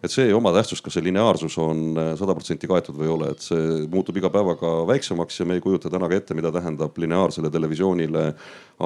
[0.05, 3.13] et see ei oma tähtsust, kas see lineaarsus on äh, sada protsenti kaetud või ei
[3.13, 6.51] ole, et see muutub iga päevaga väiksemaks ja me ei kujuta täna ka ette, mida
[6.53, 8.25] tähendab lineaarsele televisioonile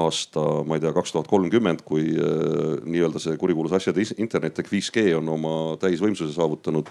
[0.00, 4.70] aasta, ma ei tea, kaks tuhat kolmkümmend, kui äh, nii-öelda see kurikuulus asjade internet ehk
[4.72, 6.88] 5G on oma täisvõimsuse saavutanud.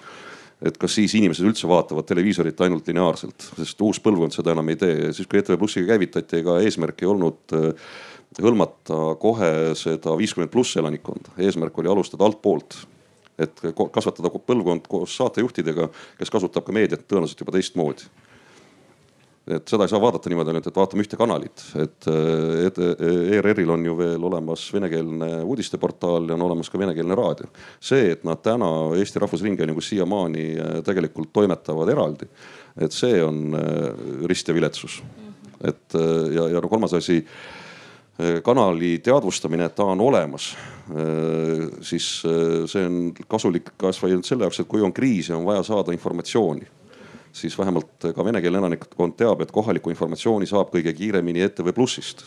[0.67, 4.75] Et kas siis inimesed üldse vaatavad televiisorit ainult lineaarselt, sest uus põlvkond seda enam ei
[4.79, 5.13] tee.
[5.15, 7.91] siis kui ETV Plussiga käivitati, ega eesmärk ei olnud äh,
[8.43, 12.75] hõlmata kohe seda viiskümmend pluss elanikkonda, eesmärk oli alustada altpoolt
[13.39, 13.61] et
[13.93, 18.09] kasvatada põlvkond koos saatejuhtidega, kes kasutab ka meediat tõenäoliselt juba teistmoodi.
[19.49, 23.95] et seda ei saa vaadata niimoodi ainult, et vaatame ühte kanalit, et ERR-il on ju
[23.97, 27.49] veel olemas venekeelne uudisteportaal ja on olemas ka venekeelne raadio.
[27.79, 30.45] see, et nad täna Eesti Rahvusringhäälingus siiamaani
[30.85, 32.29] tegelikult toimetavad eraldi,
[32.77, 33.57] et see on
[34.29, 35.01] rist ja viletsus.
[35.63, 35.97] et
[36.35, 37.23] ja, ja no kolmas asi
[38.43, 40.49] kanali teadvustamine, et ta on olemas,
[41.87, 42.07] siis
[42.67, 42.97] see on
[43.31, 46.67] kasulik kasvõi ainult selle jaoks, et kui on kriis ja on vaja saada informatsiooni
[47.31, 52.23] siis vähemalt ka venekeelne elanikkond teab, et kohalikku informatsiooni saab kõige kiiremini ETV Plussist.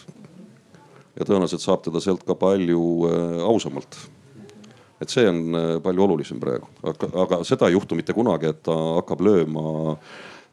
[1.16, 3.96] ja tõenäoliselt saab teda sealt ka palju äh, ausamalt.
[5.00, 8.62] et see on äh, palju olulisem praegu, aga, aga seda ei juhtu mitte kunagi, et
[8.62, 9.96] ta hakkab lööma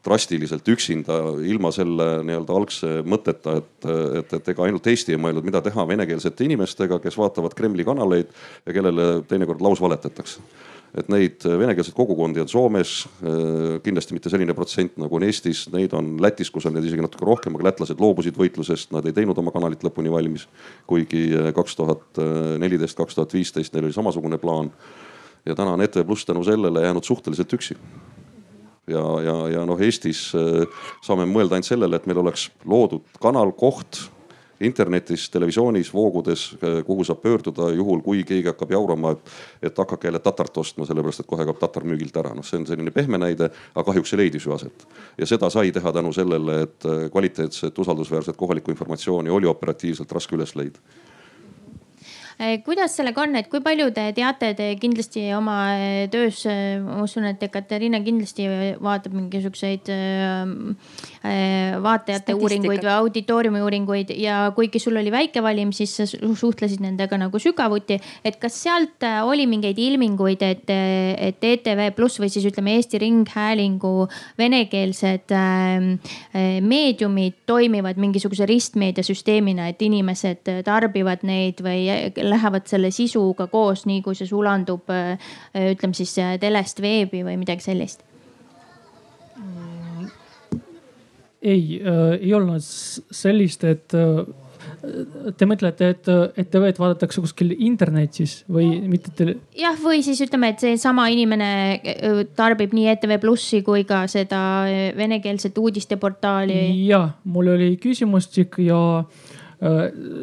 [0.04, 3.88] drastiliselt üksinda, ilma selle nii-öelda algse mõtteta, et,
[4.22, 8.32] et, et ega ainult Eesti ei mõelnud, mida teha venekeelsete inimestega, kes vaatavad Kremli kanaleid
[8.66, 10.44] ja kellele teinekord lausvaletatakse
[10.98, 12.94] et neid venekeelseid kogukondi on Soomes
[13.84, 17.28] kindlasti mitte selline protsent nagu on Eestis, neid on Lätis, kus on neid isegi natuke
[17.28, 20.48] rohkem, aga lätlased loobusid võitlusest, nad ei teinud oma kanalit lõpuni valmis.
[20.90, 22.22] kuigi kaks tuhat
[22.58, 24.72] neliteist, kaks tuhat viisteist neil oli samasugune plaan.
[25.46, 27.78] ja täna on ETV Pluss tänu sellele jäänud suhteliselt üksi
[28.90, 30.64] ja, ja, ja noh, Eestis äh,
[31.04, 34.08] saame mõelda ainult sellele, et meil oleks loodud kanal, koht
[34.60, 36.42] internetis, televisioonis, voogudes,
[36.86, 39.30] kuhu saab pöörduda juhul, kui keegi hakkab jaurama, et,
[39.70, 42.34] et hakake jälle tatart ostma, sellepärast et kohe kaob tatar müügilt ära.
[42.36, 44.84] noh, see on selline pehme näide, aga kahjuks see leidis ju aset.
[45.18, 50.52] ja seda sai teha tänu sellele, et kvaliteetset, usaldusväärset kohalikku informatsiooni oli operatiivselt raske üles
[50.60, 50.99] leida
[52.64, 57.02] kuidas sellega on, et kui palju te teate, te kindlasti oma eh, töös, eh, ma
[57.04, 58.46] usun, et Katariina kindlasti
[58.80, 59.90] vaatab mingisuguseid
[61.84, 67.18] vaatajate uuringuid või auditooriumi uuringuid ja kuigi sul oli väike valim, siis sa suhtlesid nendega
[67.20, 67.98] nagu sügavuti.
[68.24, 74.08] et kas sealt oli mingeid ilminguid, et, et ETV Pluss või siis ütleme Eesti Ringhäälingu
[74.38, 75.34] venekeelsed
[76.64, 81.84] meediumid toimivad mingisuguse ristmeediasüsteemina, et inimesed tarbivad neid või
[82.30, 85.32] lähevad selle sisuga koos, nii kui see sulandub, äh,
[85.74, 88.06] ütleme siis äh, telest veebi või midagi sellist?
[91.40, 94.24] ei äh,, ei olnud sellist, et äh,
[95.36, 96.08] Te mõtlete, et,
[96.40, 99.34] et TV-d vaadatakse kuskil internetis või mitte tele...?
[99.56, 104.40] jah, või siis ütleme, et seesama inimene äh, tarbib nii ETV Plussi kui ka seda
[104.96, 106.60] venekeelset uudisteportaali.
[106.86, 109.39] ja mul oli küsimustik ja äh, Äh,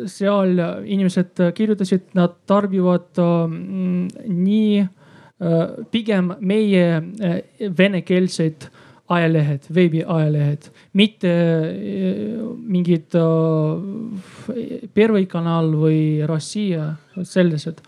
[0.09, 5.61] seal inimesed kirjutasid, nad tarbivad mm, nii äh,
[5.93, 7.37] pigem meie äh,
[7.77, 8.69] venekeelseid
[9.07, 10.65] ajalehed, veebiajalehed,
[10.99, 11.29] mitte
[12.67, 13.15] mingid
[14.97, 16.89] Pervõi kanal või Rossija,
[17.23, 17.79] sellised.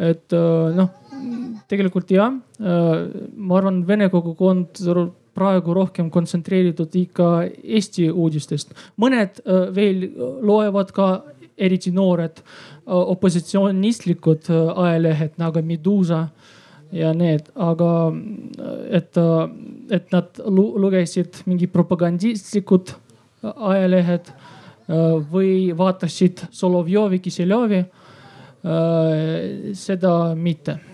[0.00, 0.88] et noh,
[1.68, 4.80] tegelikult jah, ma arvan, vene kogukond
[5.40, 7.28] praegu rohkem kontsentreeritud ikka
[7.62, 8.74] Eesti uudistest.
[9.00, 10.08] mõned äh, veel
[10.44, 11.10] loevad ka,
[11.60, 16.28] eriti noored, äh, opositsionistlikud äh, ajalehed nagu Medusa
[16.92, 17.88] ja need, aga
[18.90, 19.14] et,
[19.94, 22.90] et nad lugesid mingi propagandistlikud
[23.46, 24.32] ajalehed
[25.30, 27.84] või vaatasid Solovjovi, Kiseljovi.
[29.78, 30.89] seda mitte Äh,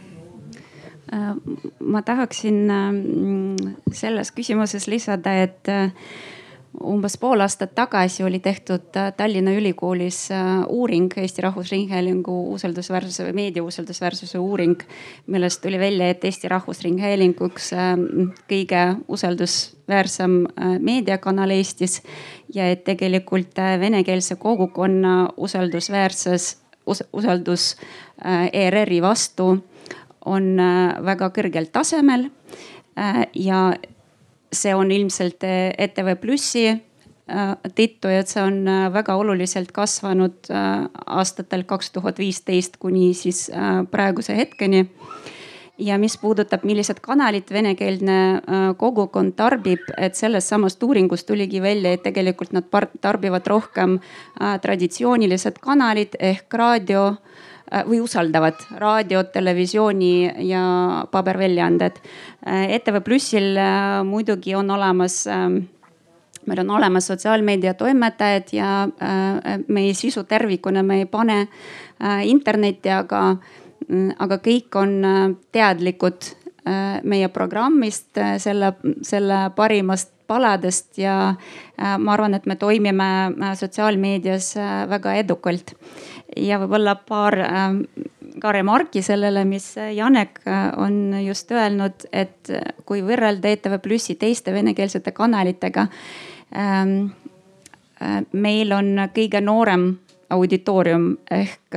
[1.80, 3.56] ma tahaksin ähm,
[3.92, 5.92] selles küsimuses lisada, et äh,
[6.82, 10.28] umbes pool aastat tagasi oli tehtud äh, Tallinna Ülikoolis
[10.68, 14.82] uuring, Eesti Rahvusringhäälingu usaldusväärsuse või meedia usaldusväärsuse uuring,
[15.26, 17.70] millest tuli välja, et Eesti Rahvusringhääling üks
[18.50, 20.42] kõige usaldusväärsem
[20.82, 22.00] meediakanal Eestis
[22.54, 27.76] ja et tegelikult venekeelse kogukonna usaldusväärsus, usaldus
[28.52, 29.54] ERR-i vastu
[30.26, 32.28] on äh, väga kõrgel tasemel.
[32.98, 33.70] Äh, ja
[34.52, 36.68] see on ilmselt äh, ETV Plussi
[37.26, 38.60] tõttu, et see on
[38.94, 43.48] väga oluliselt kasvanud aastatel kaks tuhat viisteist kuni siis
[43.90, 44.84] praeguse hetkeni
[45.82, 48.20] ja mis puudutab, millised kanalid venekeelne
[48.78, 52.70] kogukond tarbib, et sellest samast uuringust tuligi välja, et tegelikult nad
[53.02, 53.98] tarbivad rohkem
[54.62, 57.08] traditsioonilised kanalid ehk raadio
[57.86, 60.62] või usaldavad raadiot, televisiooni ja
[61.10, 61.98] paberväljaanded.
[62.46, 65.58] Äh, ETV Plussil äh, muidugi on olemas ähm,
[66.46, 68.88] meil on olemas sotsiaalmeedia toimetajad ja
[69.68, 71.48] meie sisu tervikuna me ei pane
[72.22, 73.36] internetti, aga,
[73.88, 74.92] mm, aga kõik on
[75.52, 76.28] teadlikud
[77.02, 81.34] meie programmist, selle, selle parimast paladest ja
[81.78, 83.10] ma arvan, et me toimime
[83.58, 84.54] sotsiaalmeedias
[84.90, 85.74] väga edukalt
[86.36, 87.82] ja võib-olla paar ähm,
[88.42, 92.50] ka remarki sellele, mis Janek äh, on just öelnud, et
[92.84, 95.86] kui võrrelda ETV Plussi teiste venekeelsete kanalitega,
[96.56, 96.98] ähm,
[98.32, 99.94] meil on kõige noorem
[100.30, 101.76] auditoorium ehk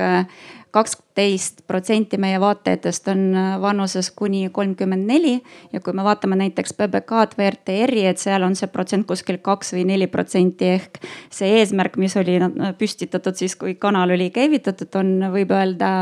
[0.70, 3.24] kaksteist protsenti meie vaatajatest on
[3.62, 5.36] vanuses kuni kolmkümmend neli.
[5.72, 9.74] Ja kui me vaatame näiteks PBK-d või RTR-i, et seal on see protsent kuskil kaks
[9.76, 11.02] või neli protsenti ehk
[11.32, 12.38] see eesmärk, mis oli
[12.78, 15.92] püstitatud siis, kui kanal oli käivitatud, on, võib öelda,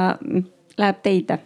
[0.79, 1.43] läheb täide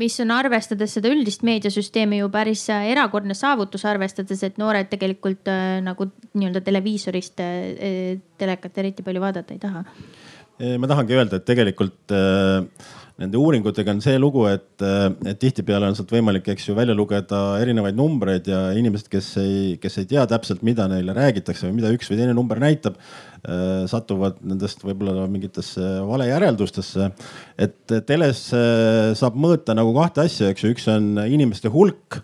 [0.00, 5.50] mis on arvestades seda üldist meediasüsteemi ju päris äh, erakordne saavutus, arvestades, et noored tegelikult
[5.50, 9.84] äh, nagu nii-öelda televiisorist äh, telekat eriti palju vaadata ei taha.
[10.78, 12.62] Ma tahangi öelda, et tegelikult äh,
[13.22, 17.42] nende uuringutega on see lugu, et, et tihtipeale on sealt võimalik, eks ju, välja lugeda
[17.62, 21.92] erinevaid numbreid ja inimesed, kes ei, kes ei tea täpselt, mida neile räägitakse või mida
[21.94, 22.98] üks või teine number näitab
[23.44, 27.10] Äh, satuvad nendest võib-olla mingitesse valejäreldustesse.
[27.60, 28.40] et teles
[29.20, 32.22] saab mõõta nagu kahte asja, eks ju, üks on inimeste hulk,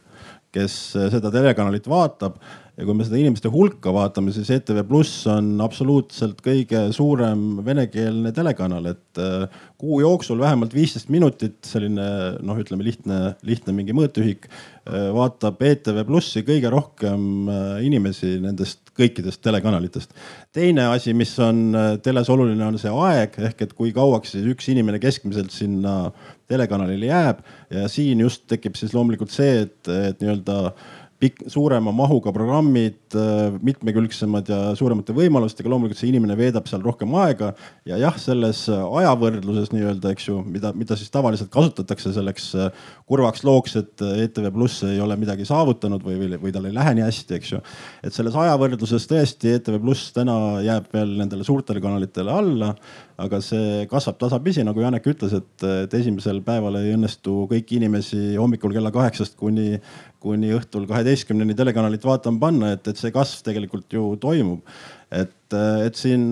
[0.51, 2.41] kes seda telekanalit vaatab
[2.77, 8.33] ja kui me seda inimeste hulka vaatame, siis ETV Pluss on absoluutselt kõige suurem venekeelne
[8.37, 12.07] telekanal, et äh, kuu jooksul vähemalt viisteist minutit, selline
[12.47, 18.95] noh, ütleme lihtne, lihtne mingi mõõtühik, äh, vaatab ETV Plussi kõige rohkem äh, inimesi nendest
[19.01, 20.13] kõikidest telekanalitest.
[20.53, 21.73] teine asi, mis on
[22.05, 26.11] teles oluline, on see aeg ehk et kui kauaks siis üks inimene keskmiselt sinna
[26.51, 29.79] telekanalile jääb ja siin just tekib siis loomulikult see, et,
[30.11, 30.73] et nii-öelda
[31.21, 35.69] pikk, suurema mahuga programmid, äh, mitmekülgsemad ja suuremate võimalustega.
[35.69, 37.53] loomulikult see inimene veedab seal rohkem aega
[37.89, 42.71] ja jah, selles ajavõrdluses nii-öelda, eks ju, mida, mida siis tavaliselt kasutatakse selleks äh,
[43.11, 46.75] kurvaks looks, et äh, ETV Pluss ei ole midagi saavutanud või, või, või tal ei
[46.77, 47.63] lähe nii hästi, eks ju.
[48.05, 52.75] et selles ajavõrdluses tõesti ETV Pluss täna jääb veel nendele suurtele kanalitele alla
[53.21, 58.37] aga see kasvab tasapisi, nagu Janek ütles, et, et esimesel päeval ei õnnestu kõiki inimesi
[58.39, 59.77] hommikul kella kaheksast kuni,
[60.21, 64.63] kuni õhtul kaheteistkümneni telekanalit vaatama panna, et, et see kasv tegelikult ju toimub.
[65.11, 66.31] et, et siin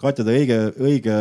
[0.00, 1.18] Katja tõi õige, õige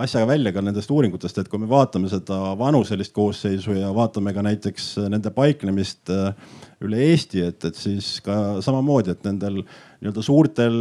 [0.00, 4.44] asjaga välja ka nendest uuringutest, et kui me vaatame seda vanuselist koosseisu ja vaatame ka
[4.46, 6.12] näiteks nende paiknemist
[6.80, 10.78] üle Eesti, et, et siis ka samamoodi, et nendel nii-öelda suurtel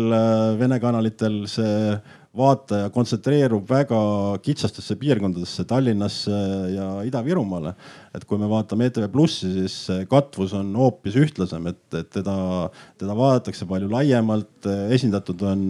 [0.60, 1.94] Vene kanalitel see
[2.38, 4.00] vaataja kontsentreerub väga
[4.46, 6.42] kitsastesse piirkondadesse, Tallinnasse
[6.76, 7.74] ja Ida-Virumaale.
[8.14, 13.16] et kui me vaatame ETV Plussi, siis katvus on hoopis ühtlasem, et, et teda, teda
[13.18, 15.66] vaadatakse palju laiemalt, esindatud on,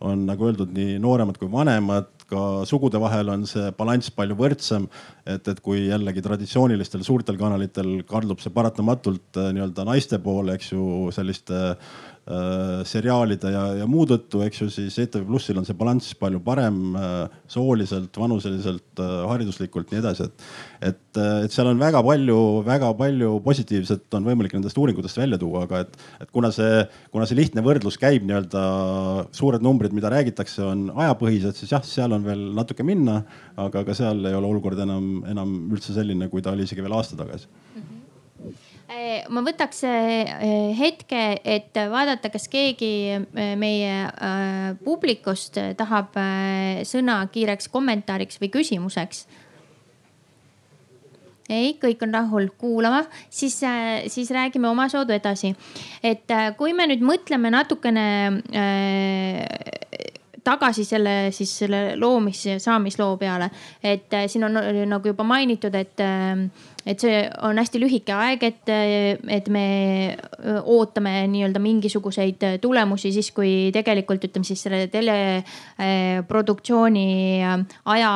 [0.00, 4.88] on nagu öeldud, nii nooremad kui vanemad ka sugude vahel on see balanss palju võrdsem.
[5.26, 11.10] et, et kui jällegi traditsioonilistel suurtel kanalitel kaldub see paratamatult nii-öelda naiste poole, eks ju,
[11.14, 11.76] selliste
[12.26, 16.96] seriaalide ja, ja muu tõttu, eks ju, siis ETV Plussil on see balanss palju parem
[16.98, 20.46] äh, sooliselt, vanuseliselt, äh, hariduslikult, nii edasi, et.
[20.88, 25.62] et, et seal on väga palju, väga palju positiivset on võimalik nendest uuringutest välja tuua,
[25.68, 26.82] aga et, et kuna see,
[27.14, 28.64] kuna see lihtne võrdlus käib nii-öelda
[29.36, 33.20] suured numbrid, mida räägitakse, on ajapõhised, siis jah, seal on veel natuke minna,
[33.54, 36.98] aga ka seal ei ole olukord enam, enam üldse selline, kui ta oli isegi veel
[36.98, 37.86] aasta tagasi mm.
[37.86, 40.28] -hmm ma võtaks eh,
[40.78, 43.96] hetke, et vaadata, kas keegi eh, meie
[44.84, 46.14] publikust tahab
[46.86, 49.26] sõna kiireks kommentaariks või küsimuseks.
[51.48, 53.60] ei, kõik on rahul kuulama, siis,
[54.10, 55.54] siis räägime omasoodu edasi.
[56.02, 58.06] et kui me nüüd mõtleme natukene
[60.46, 63.50] tagasi selle siis selle loomis, saamisloo peale.
[63.82, 66.46] et äh, siin on nagu juba mainitud, et, äh,
[66.86, 70.16] et see on hästi lühike aeg, et, et me
[70.62, 77.08] ootame nii-öelda mingisuguseid tulemusi siis, kui tegelikult ütleme siis selle teleproduktsiooni
[77.96, 78.12] aja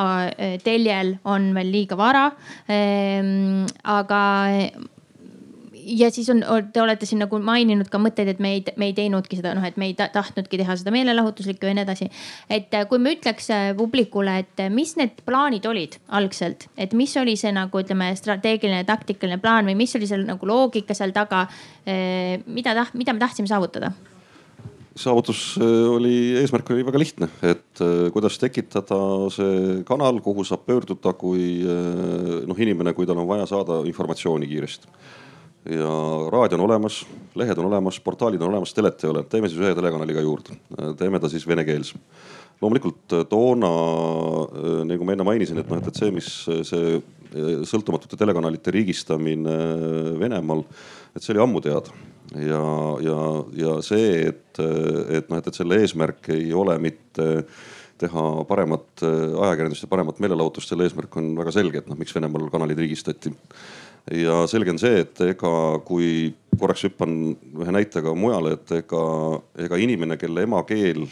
[0.63, 2.25] teljel on veel liiga vara.
[2.71, 4.21] Ähm, aga
[5.85, 8.95] ja siis on, te olete siin nagu maininud ka mõtteid, et me ei, me ei
[8.97, 12.09] teinudki seda, noh, et me ei tahtnudki teha seda meelelahutuslikku ja nii edasi.
[12.49, 16.93] et äh, kui me ütleks äh, publikule, et äh, mis need plaanid olid algselt, et
[16.97, 21.13] mis oli see nagu ütleme, strateegiline, taktikaline plaan või mis oli seal nagu loogika seal
[21.15, 21.47] taga.
[22.45, 23.91] mida taht-, mida me tahtsime saavutada?
[25.01, 27.81] saavutus oli, eesmärk oli väga lihtne, et
[28.13, 28.99] kuidas tekitada
[29.33, 34.91] see kanal, kuhu saab pöörduda, kui noh, inimene, kui tal on vaja saada informatsiooni kiiresti
[35.69, 35.89] ja
[36.31, 37.01] raadio on olemas,
[37.37, 40.57] lehed on olemas, portaalid on olemas, telet ei ole, teeme siis ühe telekanaliga juurde,
[40.97, 41.99] teeme ta siis venekeelse.
[42.61, 43.69] loomulikult äh, toona,
[44.45, 48.73] äh, nagu ma enne mainisin, et noh, et, et see, mis see äh, sõltumatute telekanalite
[48.73, 49.57] riigistamine
[50.21, 50.61] Venemaal,
[51.15, 51.93] et see oli ammu teada.
[52.37, 52.63] Ja,
[53.03, 53.21] ja,
[53.57, 57.25] ja see, et, et noh, et, et selle eesmärk ei ole mitte
[58.01, 62.47] teha paremat ajakirjandust ja paremat meelelahutust, selle eesmärk on väga selge, et noh, miks Venemaal
[62.53, 63.33] kanalid riigistati
[64.09, 65.51] ja selge on see, et ega
[65.85, 67.13] kui korraks hüppan
[67.61, 69.03] ühe näitega mujale, et ega,
[69.65, 71.05] ega inimene, kelle emakeel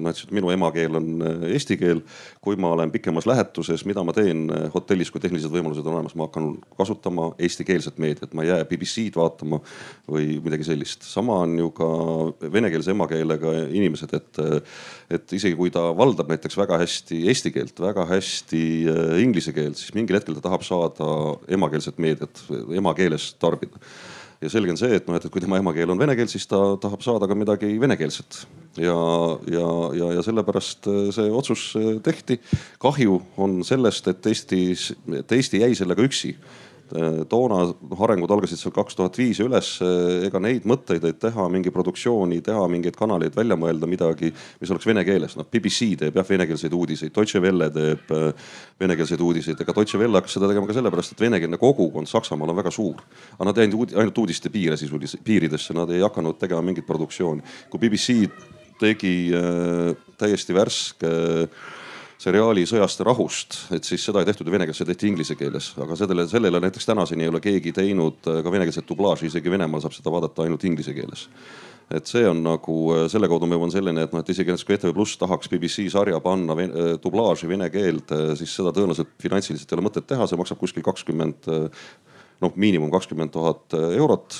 [0.00, 2.02] noh, ütles, et minu emakeel on äh, eesti keel.
[2.44, 6.16] kui ma olen pikemas lähetuses, mida ma teen äh, hotellis, kui tehnilised võimalused on olemas,
[6.18, 9.60] ma hakkan kasutama eestikeelset meediat, ma ei jää BBC-d vaatama
[10.10, 11.06] või midagi sellist.
[11.08, 11.90] sama on ju ka
[12.52, 14.82] venekeelse emakeelega inimesed, et, äh,
[15.18, 18.64] et isegi kui ta valdab näiteks väga hästi eesti keelt, väga hästi
[19.22, 21.08] inglise keelt, siis mingil hetkel ta tahab saada
[21.48, 23.80] emakeelset meediat emakeeles tarbida
[24.42, 26.60] ja selge on see, et noh, et kui tema emakeel on vene keel, siis ta
[26.80, 28.44] tahab saada ka midagi venekeelset.
[28.76, 28.98] ja,
[29.50, 32.40] ja, ja, ja sellepärast äh, see otsus äh, tehti.
[32.82, 36.34] kahju on sellest, et Eestis, et Eesti jäi sellega üksi
[37.28, 41.46] toona noh, arengud algasid seal kaks tuhat viis üles, äh, ega neid mõtteid, et teha
[41.50, 44.30] mingi produktsiooni, teha mingeid kanaleid, välja mõelda midagi,
[44.60, 45.36] mis oleks vene keeles.
[45.36, 50.20] noh, BBC teeb jah venekeelseid uudiseid, Deutsche Welle teeb äh, venekeelseid uudiseid, ega Deutsche Welle
[50.20, 53.02] hakkas seda tegema ka sellepärast, et venekeelne kogukond Saksamaal on väga suur.
[53.34, 57.42] aga nad ei läinud ainult uudiste piire sisuliselt, piiridesse, nad ei hakanud tegema mingit produktsiooni.
[57.70, 58.28] kui BBC
[58.78, 61.72] tegi äh, täiesti värske äh,
[62.20, 65.36] seriaali Sõjast ja rahust, et siis seda ei tehtud ju vene keeles, see tehti inglise
[65.38, 69.52] keeles, aga sellele, sellele näiteks tänaseni ei ole keegi teinud äh, ka venekeelset dublaaži, isegi
[69.52, 71.26] Venemaal saab seda vaadata ainult inglise keeles.
[71.92, 74.66] Et see on nagu äh, selle kaudu ma jõuan selleni, et noh, et isegi näiteks
[74.68, 79.14] kui ETV Pluss tahaks BBC sarja panna ven, äh, dublaaži vene keelde, siis seda tõenäoliselt
[79.22, 81.50] finantsiliselt ei ole mõtet teha, see maksab kuskil kakskümmend
[82.42, 84.34] noh, miinimum kakskümmend tuhat eurot,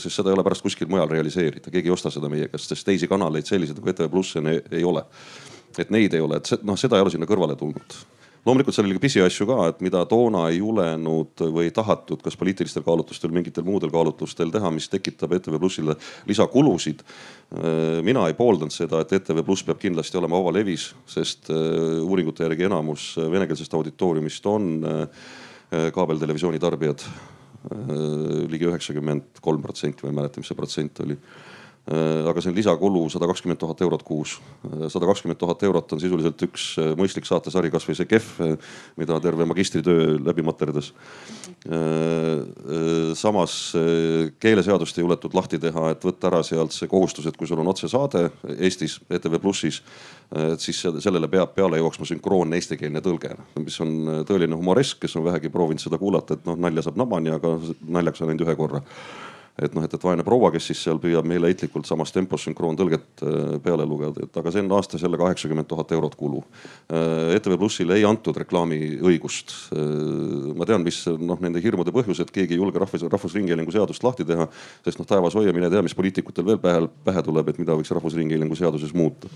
[0.00, 2.86] siis seda ei ole pärast kuskil mujal realiseerida, keegi ei osta seda meie käest, sest
[2.88, 5.04] teisi kanaleid selliseid nagu ETV Pluss ei ole
[5.82, 7.98] et neid ei ole, et noh, seda ei ole sinna kõrvale tulnud.
[8.46, 12.36] Loomulikult seal oli ka pisiasju ka, et mida toona ei julenud või ei tahatud, kas
[12.38, 15.96] poliitilistel kaalutlustel, mingitel muudel kaalutlustel teha, mis tekitab ETV Plussile
[16.30, 17.02] lisakulusid.
[18.06, 22.68] mina ei pooldanud seda, et ETV Pluss peab kindlasti olema vabalevis, sest äh, uuringute järgi
[22.70, 25.26] enamus venekeelsest auditooriumist on äh,
[25.92, 27.02] kaabeltelevisiooni tarbijad
[28.46, 31.16] ligi üheksakümmend kolm protsenti, ma ei mäleta, mis see protsent oli.
[31.18, 31.55] Äh,
[31.86, 34.40] aga see on lisakulu sada kakskümmend tuhat eurot kuus.
[34.66, 38.56] Äh, sada kakskümmend tuhat eurot on sisuliselt üks äh, mõistlik saatesari, kasvõi see Kehv,
[38.98, 40.92] mida terve magistritöö läbi materdas.
[43.18, 43.74] samas
[44.38, 47.70] keeleseadust ei juletud lahti teha, et võtta ära sealt see kohustus, et kui sul on
[47.72, 48.28] otsesaade
[48.58, 49.80] Eestis ETV Plussis,
[50.30, 55.26] et siis sellele peab peale jooksma sünkroonne eestikeelne tõlge, mis on tõeline humoresk, kes on
[55.26, 58.84] vähegi proovinud seda kuulata, et noh, nalja saab nabani, aga naljaks on ainult ühe korra
[59.62, 63.54] et noh, et, et vaene proua, kes siis seal püüab meeleheitlikult samas tempos sünkroontõlget äh,
[63.64, 66.42] peale lugeda, et aga see on aastas jälle kaheksakümmend tuhat eurot kulu.
[66.92, 69.54] Äh, ETV Plussile ei antud reklaamiõigust.
[69.76, 74.04] Äh, ma tean, mis noh, nende hirmude põhjus, et keegi ei julge rahvus, Rahvusringhäälingu seadust
[74.04, 74.48] lahti teha,
[74.84, 77.94] sest noh, taevas hoia, mine tea, mis poliitikutel veel pähe, pähe tuleb, et mida võiks
[77.96, 79.32] Rahvusringhäälingu seaduses muuta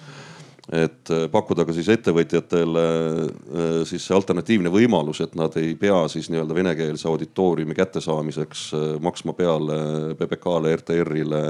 [0.71, 6.05] et äh, pakkuda ka siis ettevõtjatele äh, siis see alternatiivne võimalus, et nad ei pea
[6.11, 9.81] siis nii-öelda venekeelse auditooriumi kättesaamiseks äh, maksma peale
[10.18, 11.43] PBK-le, RTR-ile,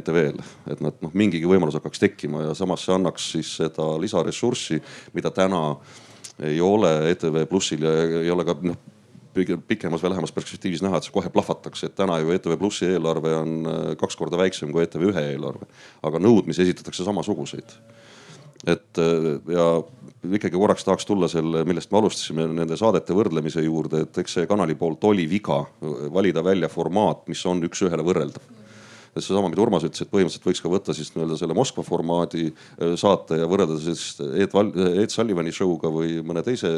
[0.00, 0.48] NTV-le.
[0.72, 4.82] et nad noh, mingigi võimalus hakkaks tekkima ja samas see annaks siis seda lisaressurssi,
[5.14, 5.62] mida täna
[6.42, 8.90] ei ole ETV Plussil ja ei ole ka noh
[9.34, 13.32] pikemas või lähemas perspektiivis näha, et see kohe plahvatakse, et täna ju ETV Plussi eelarve
[13.34, 13.54] on
[13.98, 15.66] kaks korda väiksem kui ETV ühe eelarve,
[16.06, 17.74] aga nõudmisi esitatakse samasuguseid
[18.66, 19.68] et äh, ja
[20.24, 24.48] ikkagi korraks tahaks tulla selle, millest me alustasime, nende saadete võrdlemise juurde, et eks see
[24.48, 25.60] kanali poolt oli viga
[26.14, 28.63] valida välja formaat, mis on üks-ühele võrreldav
[29.22, 32.94] seesama, mida Urmas ütles, et põhimõtteliselt võiks ka võtta siis nii-öelda selle Moskva formaadi äh,
[33.00, 34.54] saate ja võrrelda siis Ed,
[35.04, 36.70] Ed Sullivani show'ga või mõne teise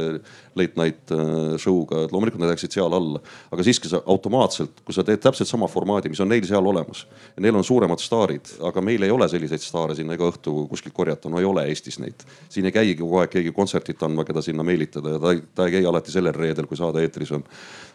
[0.58, 3.22] late night äh, show'ga, et loomulikult nad jääksid seal alla.
[3.54, 7.06] aga siiski sa automaatselt, kui sa teed täpselt sama formaadi, mis on neil seal olemas.
[7.40, 11.32] Neil on suuremad staarid, aga meil ei ole selliseid staare sinna iga õhtu kuskilt korjata,
[11.32, 12.26] no ei ole Eestis neid.
[12.52, 15.78] siin ei käigi kogu aeg keegi kontsertit andma, keda sinna meelitada ja ta, ta ei
[15.78, 17.44] käi alati sellel reedel, kui saade eetris on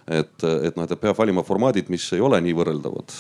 [0.08, 3.14] et, et noh, et peab valima formaadid, mis ei ole nii võrreldavad.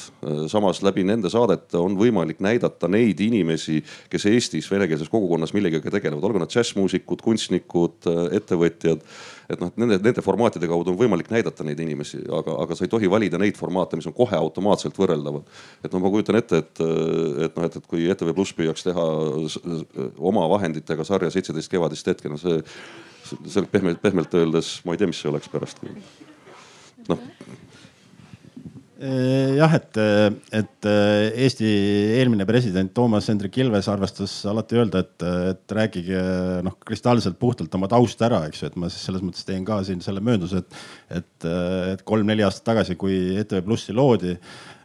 [0.51, 6.23] samas läbi nende saadete on võimalik näidata neid inimesi, kes Eestis venekeelses kogukonnas millegagi tegelevad,
[6.29, 9.05] olgu nad džässmuusikud, kunstnikud, ettevõtjad
[9.51, 12.91] et noh, nende, nende formaatide kaudu on võimalik näidata neid inimesi, aga, aga sa ei
[12.91, 15.47] tohi valida neid formaate, mis on kohe automaatselt võrreldavad.
[15.83, 16.83] et noh, ma kujutan ette, et,
[17.47, 19.07] et noh, et, et kui ETV Pluss püüaks teha
[20.31, 22.61] oma vahenditega sarja Seitseteist kevadist hetke, no see,
[23.27, 25.83] see pehmelt, pehmelt öeldes, ma ei tea, mis see oleks pärast
[27.11, 27.59] noh
[29.01, 29.97] jah, et,
[30.53, 31.69] et eh, Eesti
[32.19, 36.19] eelmine president Toomas Hendrik Ilves arvestas alati öelda, et, et rääkige
[36.65, 39.79] noh kristalselt puhtalt oma taust ära, eks ju, et ma siis selles mõttes teen ka
[39.87, 40.83] siin selle möönduse, et,
[41.17, 41.47] et,
[41.95, 44.35] et kolm-neli aastat tagasi, kui ETV Plussi loodi,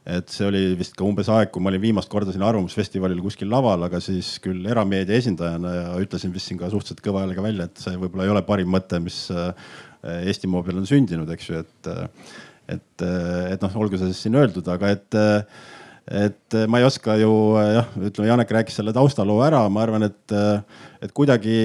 [0.07, 3.51] et see oli vist ka umbes aeg, kui ma olin viimast korda siin Arvamusfestivalil kuskil
[3.53, 7.67] laval, aga siis küll erameedia esindajana ja ütlesin vist siin ka suhteliselt kõva häälega välja,
[7.69, 9.27] et see võib-olla ei ole parim mõte, mis
[10.27, 11.91] Eesti maa peal on sündinud, eks ju, et
[12.67, 15.17] et, et noh, olgu see siis siin öeldud, aga et,
[16.27, 17.31] et ma ei oska ju
[17.63, 20.35] jah, ütleme, Janek rääkis selle taustaloo ära, ma arvan, et,
[20.99, 21.61] et kuidagi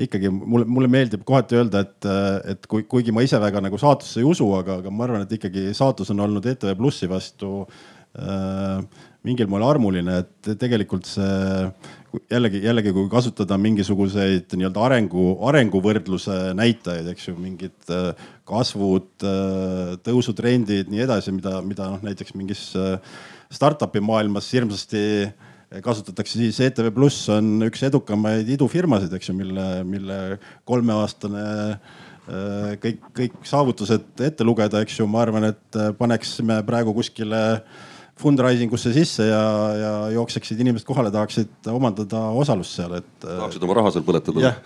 [0.00, 2.08] ikkagi mulle, mulle meeldib kohati öelda, et,
[2.54, 5.36] et kui, kuigi ma ise väga nagu saatusse ei usu, aga, aga ma arvan, et
[5.36, 7.52] ikkagi saatus on olnud ETV Plussi vastu
[8.16, 8.80] äh,
[9.26, 11.68] mingil moel armuline, et tegelikult see
[12.30, 18.10] jällegi, jällegi kui kasutada mingisuguseid nii-öelda arengu, arenguvõrdluse näitajaid, eks ju, mingid äh,
[18.48, 22.98] kasvud, äh, tõusutrendid, nii edasi, mida, mida noh, näiteks mingis äh,
[23.52, 25.04] startup'i maailmas hirmsasti
[25.84, 30.18] kasutatakse, siis ETV Pluss on üks edukamaid idufirmasid, eks ju, mille, mille
[30.68, 31.44] kolmeaastane
[32.82, 37.88] kõik, kõik saavutused ette lugeda, eks ju, ma arvan, et paneksime praegu kuskile äh,
[38.22, 39.42] fundraising usse sisse ja,
[39.76, 43.10] ja jookseksid inimesed kohale, tahaksid omandada osalust seal, et.
[43.22, 44.42] tahaksid oma raha seal põletada?
[44.46, 44.58] jah,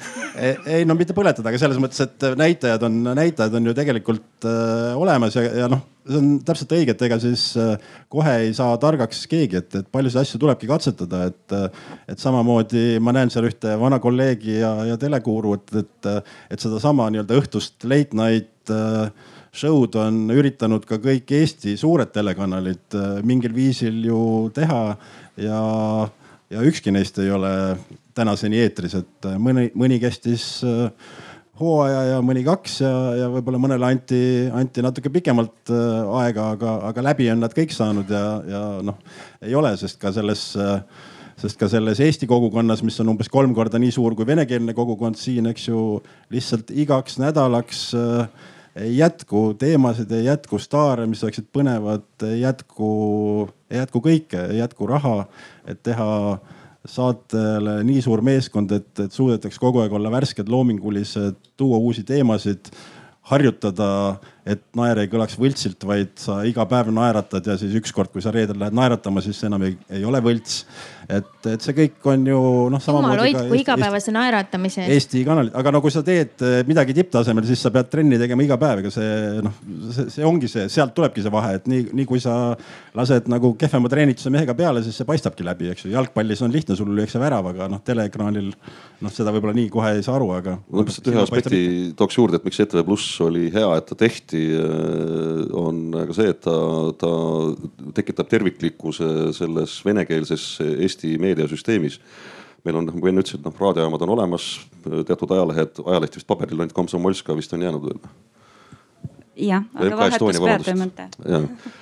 [0.70, 4.96] ei no mitte põletada, aga selles mõttes, et näitajad on, näitajad on ju tegelikult äh,
[4.98, 7.76] olemas ja, ja noh, see on täpselt õige, et ega siis äh,
[8.12, 13.00] kohe ei saa targaks keegi, et, et paljusid asju tulebki katsetada, et, äh, et samamoodi
[13.02, 16.12] ma näen seal ühte vana kolleegi ja, ja telekuuru, et, et,
[16.54, 22.96] et sedasama nii-öelda õhtust late night äh, show'd on üritanud ka kõik Eesti suured telekanalid
[22.96, 24.20] äh, mingil viisil ju
[24.56, 24.82] teha
[25.40, 25.60] ja,
[26.52, 27.52] ja ükski neist ei ole
[28.16, 30.90] tänaseni eetris, et äh, mõni, mõni kestis äh,
[31.60, 32.92] hooaja ja mõni kaks ja,
[33.22, 38.12] ja võib-olla mõnele anti, anti natuke pikemalt aega, aga, aga läbi on nad kõik saanud
[38.12, 38.98] ja, ja noh,
[39.40, 40.50] ei ole, sest ka selles
[41.36, 45.18] sest ka selles Eesti kogukonnas, mis on umbes kolm korda nii suur kui venekeelne kogukond
[45.20, 45.80] siin, eks ju,
[46.32, 52.06] lihtsalt igaks nädalaks äh, jätku teemasid, ei jätku staare, mis oleksid põnevad,
[52.40, 55.24] jätku, jätku kõike, jätku raha,
[55.64, 56.38] et teha
[56.86, 62.70] saatele nii suur meeskond, et, et suudetaks kogu aeg olla värsked, loomingulised, tuua uusi teemasid,
[63.32, 63.88] harjutada
[64.46, 68.30] et naer ei kõlaks võltsilt, vaid sa iga päev naeratad ja siis ükskord, kui sa
[68.34, 70.60] reedel lähed naeratama, siis see enam ei, ei ole võlts.
[71.10, 72.38] et, et see kõik on ju
[72.70, 72.82] noh.
[72.82, 74.94] jumal hoidku igapäevase naeratamise eest.
[74.94, 78.46] Eesti kanalid, aga no kui sa teed eh, midagi tipptasemel, siis sa pead trenni tegema
[78.46, 79.58] iga päev, ega see noh,
[79.94, 82.54] see, see ongi see, sealt tulebki see vahe, et nii, nii kui sa
[82.96, 85.92] lased nagu kehvema treenituse mehega peale, siis see paistabki läbi, eks ju.
[85.94, 90.06] jalgpallis on lihtne, sul lüüakse värav, aga noh, teleekraanil noh, seda võib-olla nii kohe ei
[90.06, 90.56] saa aru, aga.
[90.70, 91.62] ma lihtsalt ühe aspekti
[91.98, 96.14] tooks juurde, et miks ETV Pluss oli hea, et ta tehti hästi, äh, on ka
[96.14, 96.56] see, et ta,
[96.98, 97.10] ta
[97.94, 102.00] tekitab terviklikkuse selles venekeelses Eesti meediasüsteemis
[102.66, 104.46] meil on, nagu enne ütlesin, noh raadiojaamad on olemas,
[105.06, 108.00] teatud ajalehed, ajalehti vist paberil ainult Komsomolska vist on jäänud veel.
[109.36, 111.08] jah, aga vahetus peatoimetaja.
[111.24, 111.74] jah äh,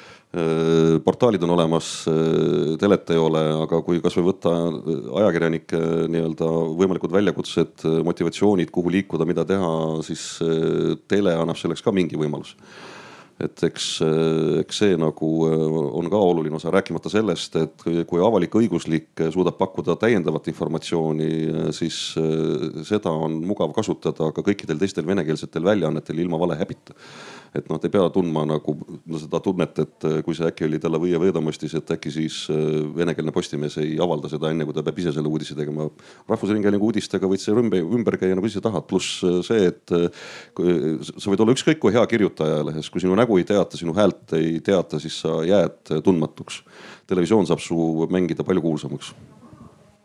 [1.05, 4.55] portaalid on olemas, äh, telet ei ole, aga kui kasvõi võtta
[5.21, 5.81] ajakirjanike
[6.11, 6.49] nii-öelda
[6.81, 9.71] võimalikud väljakutsed, motivatsioonid, kuhu liikuda, mida teha,
[10.07, 10.27] siis
[11.11, 12.59] tele annab selleks ka mingi võimaluse
[13.43, 13.87] et eks,
[14.61, 15.63] eks see nagu äh,
[15.99, 21.99] on ka oluline osa, rääkimata sellest, et kui avalik-õiguslik suudab pakkuda täiendavat informatsiooni, äh, siis
[22.21, 26.95] äh, seda on mugav kasutada ka kõikidel teistel venekeelsetel väljaannetel ilma vale häbita
[27.55, 30.67] et noh, te ei pea tundma nagu no, seda tunnet, et äh, kui see äkki
[30.67, 34.75] oli talle või Veedomõistis, et äkki siis äh, venekeelne Postimees ei avalda seda enne, kui
[34.77, 35.87] ta peab ise selle uudise tegema.
[36.31, 41.31] rahvusringhäälingu uudistega võid sa ümber, ümber käia nagu ise tahad, pluss äh, see, et sa
[41.31, 44.59] võid olla ükskõik kui hea kirjutaja ajalehes, kui sinu nägu ei teata, sinu häält ei
[44.65, 46.63] teata, siis sa jääd tundmatuks.
[47.07, 49.15] televisioon saab su mängida palju kuulsamaks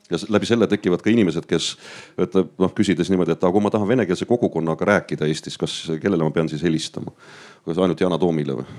[0.09, 1.71] ja läbi selle tekivad ka inimesed, kes
[2.19, 6.25] ütleb noh, küsides niimoodi, et aga kui ma tahan venekeelse kogukonnaga rääkida Eestis, kas, kellele
[6.25, 7.13] ma pean siis helistama?
[7.65, 8.69] kas ainult Yana Toomile või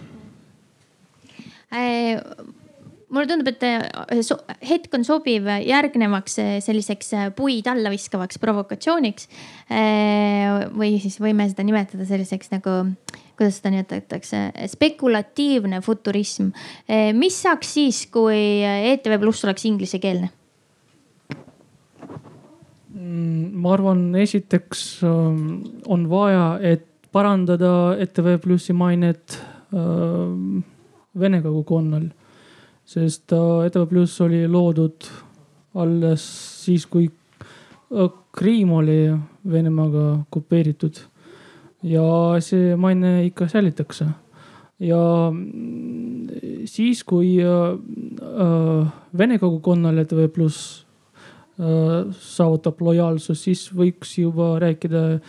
[1.70, 2.18] äh,?
[3.10, 9.28] mulle tundub, et äh, hetk on sobiv järgnevaks äh, selliseks äh, puid alla viskavaks provokatsiooniks.
[10.74, 12.72] või siis võime seda nimetada selliseks nagu,
[13.38, 14.40] kuidas seda nimetatakse,
[14.72, 16.50] spekulatiivne futurism.
[17.14, 20.39] mis saaks siis, kui ETV Pluss oleks inglisekeelne?
[23.00, 29.38] Mm, ma arvan, esiteks ähm, on vaja, et parandada ETV Plussi mainet
[29.72, 30.60] ähm,
[31.18, 32.10] vene kogukonnal.
[32.84, 35.06] sest äh, ETV Pluss oli loodud
[35.78, 36.24] alles
[36.64, 39.14] siis, kui äh, Krimm oli
[39.50, 41.00] Venemaaga okupeeritud.
[41.82, 44.10] ja see maine ikka säilitakse.
[44.78, 46.28] ja mm,
[46.66, 50.89] siis, kui äh, vene kogukonnal ETV Pluss Äh,
[51.60, 55.20] saavutab lojaalsus, siis võiks juba rääkida äh,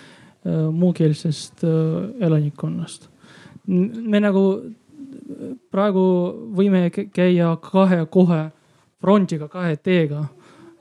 [0.71, 3.09] muukeelsest äh, elanikkonnast.
[3.67, 4.43] me nagu
[5.71, 6.03] praegu
[6.57, 8.41] võime käia kahe kohe
[9.01, 10.25] frondiga, kahe teega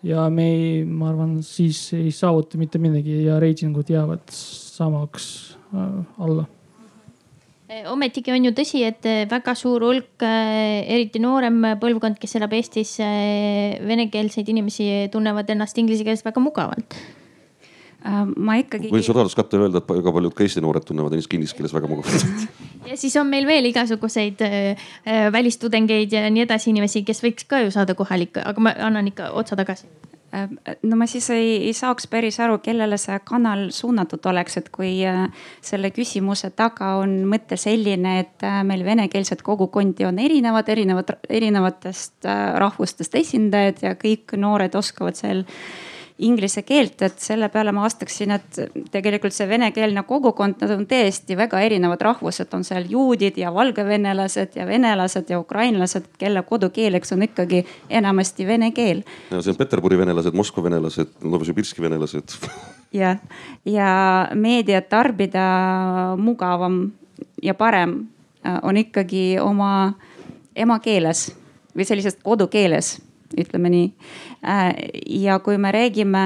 [0.02, 6.00] ja me ei, ma arvan, siis ei saavuta mitte midagi ja reitingud jäävad samaks äh,
[6.18, 6.46] alla
[7.92, 14.50] ometigi on ju tõsi, et väga suur hulk, eriti noorem põlvkond, kes elab Eestis, venekeelseid
[14.50, 16.98] inimesi tunnevad ennast inglise keeles väga mugavalt
[18.00, 18.88] Äh, ma ikkagi.
[18.88, 21.90] võin sulle rahastuskatte öelda, et väga paljud ka Eesti noored tunnevad ennast inglise keeles väga
[21.90, 22.46] mugavalt.
[22.88, 24.40] ja siis on meil veel igasuguseid
[25.34, 29.34] välistudengeid ja nii edasi inimesi, kes võiks ka ju saada kohalik, aga ma annan ikka
[29.36, 29.90] otsa tagasi
[30.82, 34.92] no ma siis ei, ei saaks päris aru, kellele see kanal suunatud oleks, et kui
[35.08, 35.26] äh,
[35.64, 42.28] selle küsimuse taga on mõte selline, et äh, meil venekeelset kogukondi on erinevad, erinevad, erinevatest
[42.62, 45.44] rahvustest esindajad ja kõik noored oskavad seal
[46.26, 48.58] inglise keelt, et selle peale ma vastaksin, et
[48.92, 54.58] tegelikult see venekeelne kogukond, nad on tõesti väga erinevad rahvused, on seal juudid ja valgevenelased
[54.58, 57.64] ja venelased ja ukrainlased, kelle kodukeeleks on ikkagi
[58.00, 59.02] enamasti vene keel.
[59.30, 62.36] ja see on Peterburi venelased, Moskva venelased, Novosibirski venelased.
[62.92, 63.20] jah,
[63.78, 63.90] ja
[64.34, 65.44] meediat tarbida
[66.20, 66.82] mugavam
[67.42, 68.00] ja parem
[68.46, 69.94] äh, on ikkagi oma
[70.56, 71.30] emakeeles
[71.76, 72.98] või sellises kodukeeles
[73.38, 73.92] ütleme nii.
[74.46, 74.72] Äh,
[75.06, 76.24] ja kui me räägime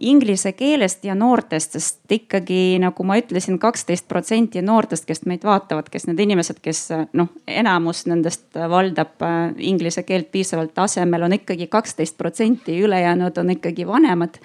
[0.00, 5.88] inglise keelest ja noortest, sest ikkagi nagu ma ütlesin, kaksteist protsenti noortest, kes meid vaatavad,
[5.90, 6.82] kes need inimesed, kes
[7.18, 9.38] noh, enamus nendest valdab äh,
[9.70, 14.38] inglise keelt piisavalt tasemel, on ikkagi kaksteist protsenti, ülejäänud on ikkagi vanemad.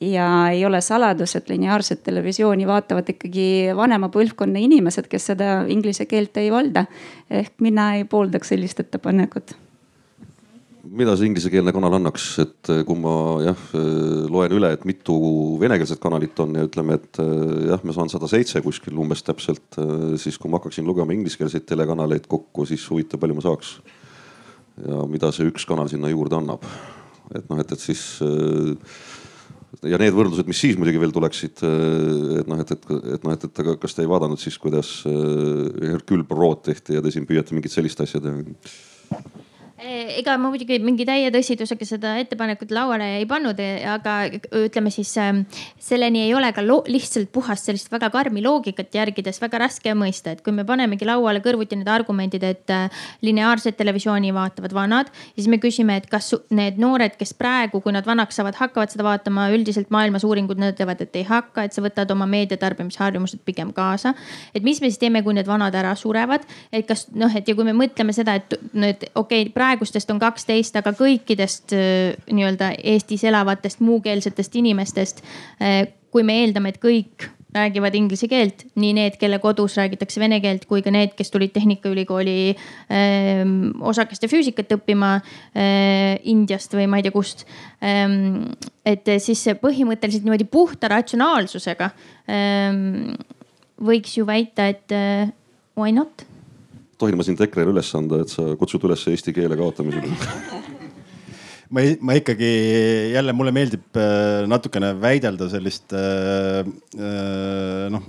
[0.00, 6.06] ja ei ole saladus, et lineaarset televisiooni vaatavad ikkagi vanema põlvkonna inimesed, kes seda inglise
[6.06, 6.86] keelt ei valda.
[7.30, 9.56] ehk mina ei pooldaks sellist ettepanekut
[10.92, 13.14] mida see inglisekeelne kanal annaks, et eh, kui ma
[13.44, 15.16] jah eh, loen üle, et mitu
[15.60, 19.78] venekeelset kanalit on ja ütleme, et eh, jah, ma saan sada seitse kuskil umbes täpselt,
[20.20, 23.76] siis kui ma hakkaksin lugema ingliskeelseid telekanaleid kokku, siis huvitav, palju ma saaks.
[24.86, 26.64] ja mida see üks kanal sinna juurde annab.
[27.34, 28.20] et noh, et, et siis
[29.82, 31.64] ja need võrdlused, mis siis muidugi veel tuleksid,
[32.40, 35.00] et noh, et, et, et noh, et, et aga kas te ei vaadanud siis, kuidas
[35.06, 39.45] Hercule Poirot tehti ja te siin püüate mingit sellist asja teha?
[39.76, 44.14] Eh, ega ma muidugi mingi täie tõsidusega seda ettepanekut lauale ei pannud, eh, aga
[44.56, 45.42] ütleme siis ähm,
[45.76, 50.40] selleni ei ole ka lihtsalt puhast sellist väga karmi loogikat järgides väga raske mõista, et
[50.40, 55.10] kui me panemegi lauale kõrvuti need argumendid, et äh, lineaarset televisiooni vaatavad vanad.
[55.34, 59.04] siis me küsime, et kas need noored, kes praegu, kui nad vanaks saavad, hakkavad seda
[59.04, 64.14] vaatama, üldiselt maailmas uuringud näitavad, et ei hakka, et sa võtad oma meediatarbimisharjumused pigem kaasa.
[64.54, 67.54] et mis me siis teeme, kui need vanad ära surevad, et kas noh, et ja
[67.54, 73.24] kui me mõtleme seda, et need okei okay,, praegustest on kaksteist, aga kõikidest nii-öelda Eestis
[73.26, 75.24] elavatest muukeelsetest inimestest.
[76.14, 80.66] Kui me eeldame, et kõik räägivad inglise keelt, nii need, kelle kodus räägitakse vene keelt,
[80.68, 83.42] kui ka need, kes tulid Tehnikaülikooli äh,
[83.80, 87.46] osakeste füüsikat õppima äh, Indiast või ma ei tea kust
[87.80, 91.90] et siis põhimõtteliselt niimoodi puhta ratsionaalsusega
[92.32, 93.16] ähm,
[93.88, 94.92] võiks ju väita, et
[95.76, 96.26] why not
[96.98, 100.12] tohin ma sind EKRE-le üles anda, et sa kutsud üles eesti keele kaotamisele.
[101.66, 102.48] Ma, ma ikkagi
[103.10, 108.04] jälle mulle meeldib äh, natukene väidelda sellist äh, äh, noh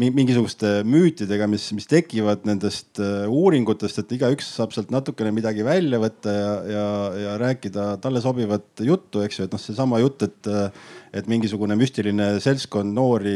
[0.00, 6.34] mingisuguste müütidega, mis, mis tekivad nendest uuringutest, et igaüks saab sealt natukene midagi välja võtta
[6.34, 6.86] ja, ja,
[7.22, 10.52] ja rääkida talle sobivat juttu, eks ju, et noh, seesama jutt, et
[11.14, 13.34] et mingisugune müstiline seltskond noori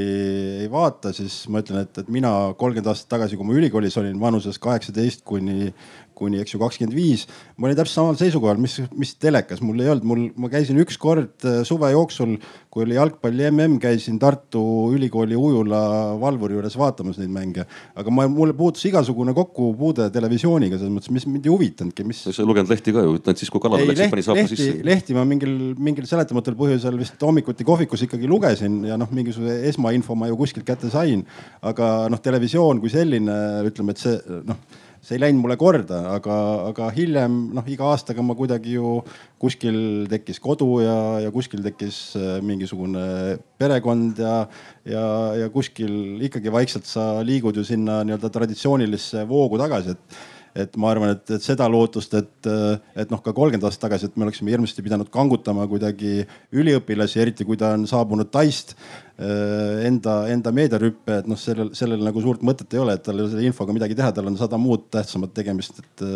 [0.64, 4.18] ei vaata, siis ma ütlen, et, et mina kolmkümmend aastat tagasi, kui ma ülikoolis olin
[4.18, 5.70] vanuses kaheksateist kuni,
[6.18, 7.26] kuni eks ju kakskümmend viis.
[7.56, 11.46] ma olin täpselt samal seisukohal, mis, mis telekas, mul ei olnud, mul, ma käisin ükskord
[11.46, 12.36] äh, suve jooksul,
[12.72, 14.62] kui oli jalgpalli mm, käisin Tartu
[14.94, 15.80] Ülikooli ujula
[16.20, 17.66] valvuri juures vaatamas neid mänge.
[17.98, 22.24] aga ma, mulle puutus igasugune kokkupuude televisiooniga, selles mõttes, mis mind ei huvitanudki, mis.
[22.26, 24.78] sa ei lugenud lehti ka ju, et siis kui kalale läksid, pani saapa sisse.
[24.86, 30.18] lehti ma mingil, mingil seletamatul põhjusel vist hommikuti kohvikus ikkagi lugesin ja noh, mingisuguse esmainfo
[30.18, 31.24] ma ju kuskilt kätte sain.
[31.62, 33.38] aga noh, televisioon kui selline,
[33.68, 36.36] ütleme, et see noh see ei läinud mulle korda, aga,
[36.68, 38.98] aga hiljem noh, iga aastaga ma kuidagi ju
[39.40, 39.78] kuskil
[40.10, 44.34] tekkis kodu ja, ja kuskil tekkis äh, mingisugune perekond ja,
[44.84, 45.04] ja,
[45.44, 50.20] ja kuskil ikkagi vaikselt sa liigud ju sinna nii-öelda traditsioonilisse voogu tagasi, et
[50.56, 52.48] et ma arvan, et, et seda lootust, et,
[52.98, 56.22] et noh, ka kolmkümmend aastat tagasi, et me oleksime hirmsasti pidanud kangutama kuidagi
[56.56, 62.04] üliõpilasi, eriti kui ta on saabunud Taist eh, enda, enda meediarüppe, et noh, sellel, sellel
[62.04, 64.38] nagu suurt mõtet ei ole, et tal ei ole selle infoga midagi teha, tal on
[64.40, 66.08] sada muud tähtsamat tegemist, et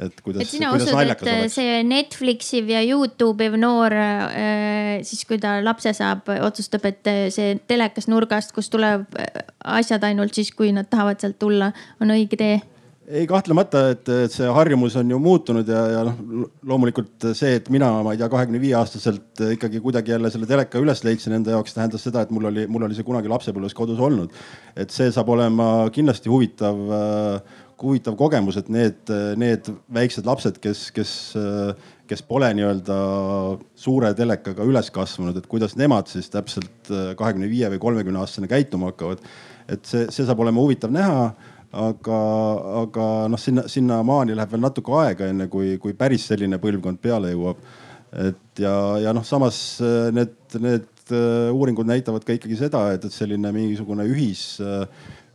[0.00, 0.48] et kuidas.
[0.48, 1.54] usud, et oleks?
[1.54, 8.08] see Netflixi ja Youtube'i noor eh, siis, kui ta lapse saab, otsustab, et see telekas
[8.08, 9.04] nurgast, kus tuleb
[9.60, 12.60] asjad ainult siis, kui nad tahavad sealt tulla, on õige tee
[13.08, 17.88] ei kahtlemata, et, see harjumus on ju muutunud ja, ja noh, loomulikult see, et mina,
[18.04, 21.74] ma ei tea, kahekümne viie aastaselt ikkagi kuidagi jälle selle teleka üles leidsin enda jaoks,
[21.76, 24.36] tähendas seda, et mul oli, mul oli see kunagi lapsepõlves kodus olnud.
[24.76, 26.80] et see saab olema kindlasti huvitav,
[27.80, 31.14] huvitav kogemus, et need, need väiksed lapsed, kes, kes,
[32.10, 32.98] kes pole nii-öelda
[33.80, 38.92] suure telekaga üles kasvanud, et kuidas nemad siis täpselt kahekümne viie või kolmekümne aastasena käituma
[38.92, 39.24] hakkavad.
[39.70, 41.30] et see, see saab olema huvitav näha
[41.70, 42.20] aga,
[42.82, 47.32] aga noh, sinna, sinnamaani läheb veel natuke aega, enne kui, kui päris selline põlvkond peale
[47.34, 47.62] jõuab.
[48.10, 53.06] et ja, ja noh, samas äh, need, need äh, uuringud näitavad ka ikkagi seda, et,
[53.06, 54.82] et selline mingisugune ühis äh,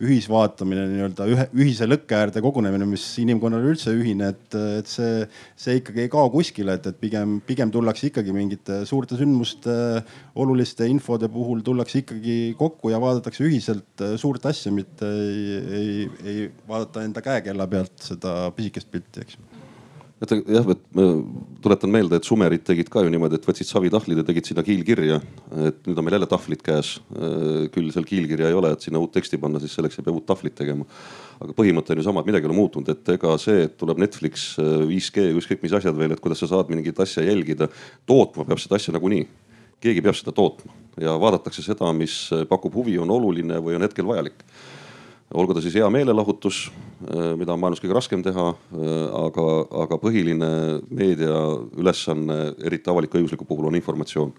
[0.04, 5.24] ühisvaatamine, nii-öelda ühe, ühise lõkke äärde kogunemine, mis inimkonnal üldse ühine, et, et see,
[5.60, 9.76] see ikkagi ei kao kuskile, et, et pigem, pigem tullakse ikkagi mingite suurte sündmuste,
[10.36, 15.92] oluliste infode puhul tullakse ikkagi kokku ja vaadatakse ühiselt suurt asja, mitte ei, ei,
[16.26, 19.55] ei vaadata enda käekella pealt seda pisikest pilti, eks
[20.24, 21.06] et jah, et ma
[21.64, 25.20] tuletan meelde, et sumerid tegid ka ju niimoodi, et võtsid savitahvlid ja tegid sinna kiilkirja.
[25.68, 26.96] et nüüd on meil jälle tahvlid käes.
[27.16, 30.16] Äh, küll seal kiilkirja ei ole, et sinna uut teksti panna, siis selleks ei pea
[30.16, 30.86] uut tahvlit tegema.
[31.40, 34.00] aga põhimõte on ju sama, et midagi ei ole muutunud, et ega see, et tuleb
[34.00, 37.68] Netflix, 5G, äh, ükskõik mis asjad veel, et kuidas sa saad mingit asja jälgida.
[38.08, 39.28] tootma peab seda asja nagunii.
[39.84, 44.08] keegi peab seda tootma ja vaadatakse seda, mis pakub huvi, on oluline või on hetkel
[44.08, 44.46] vajalik
[45.34, 46.68] olgu ta siis hea meelelahutus,
[47.10, 48.94] äh, mida on maailmas kõige raskem teha, äh,
[49.26, 49.48] aga,
[49.86, 50.52] aga põhiline
[50.90, 51.40] meedia
[51.78, 54.34] ülesanne, eriti avalik-õigusliku puhul on informatsioon.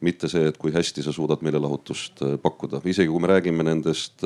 [0.00, 4.22] mitte see, et kui hästi sa suudad meelelahutust äh, pakkuda, isegi kui me räägime nendest,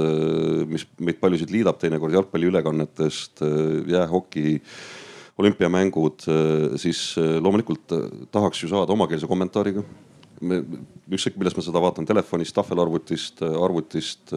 [0.68, 3.40] mis meid paljusid liidab teinekord jalgpalliülekannetest,
[3.88, 4.60] jäähoki
[5.40, 6.28] olümpiamängud,
[6.76, 7.96] siis loomulikult
[8.30, 9.80] tahaks ju saada omakeelse kommentaariga
[10.44, 10.60] me,
[11.08, 14.34] ükskõik millest ma seda vaatan, telefonist, tahvelarvutist, arvutist,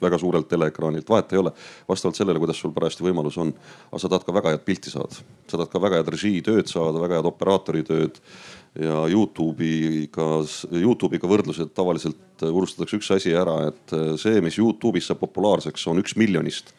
[0.00, 1.52] väga suurelt teleekraanilt, vahet ei ole.
[1.88, 3.52] vastavalt sellele, kuidas sul parajasti võimalus on.
[3.90, 7.02] aga sa tahad ka väga head pilti saada, sa tahad ka väga head režiitööd saada,
[7.02, 8.20] väga head operaatori tööd.
[8.78, 10.28] ja Youtube'iga,
[10.70, 16.14] Youtube'iga võrdlused tavaliselt unustatakse üks asi ära, et see, mis Youtube'is saab populaarseks, on üks
[16.16, 16.70] miljonist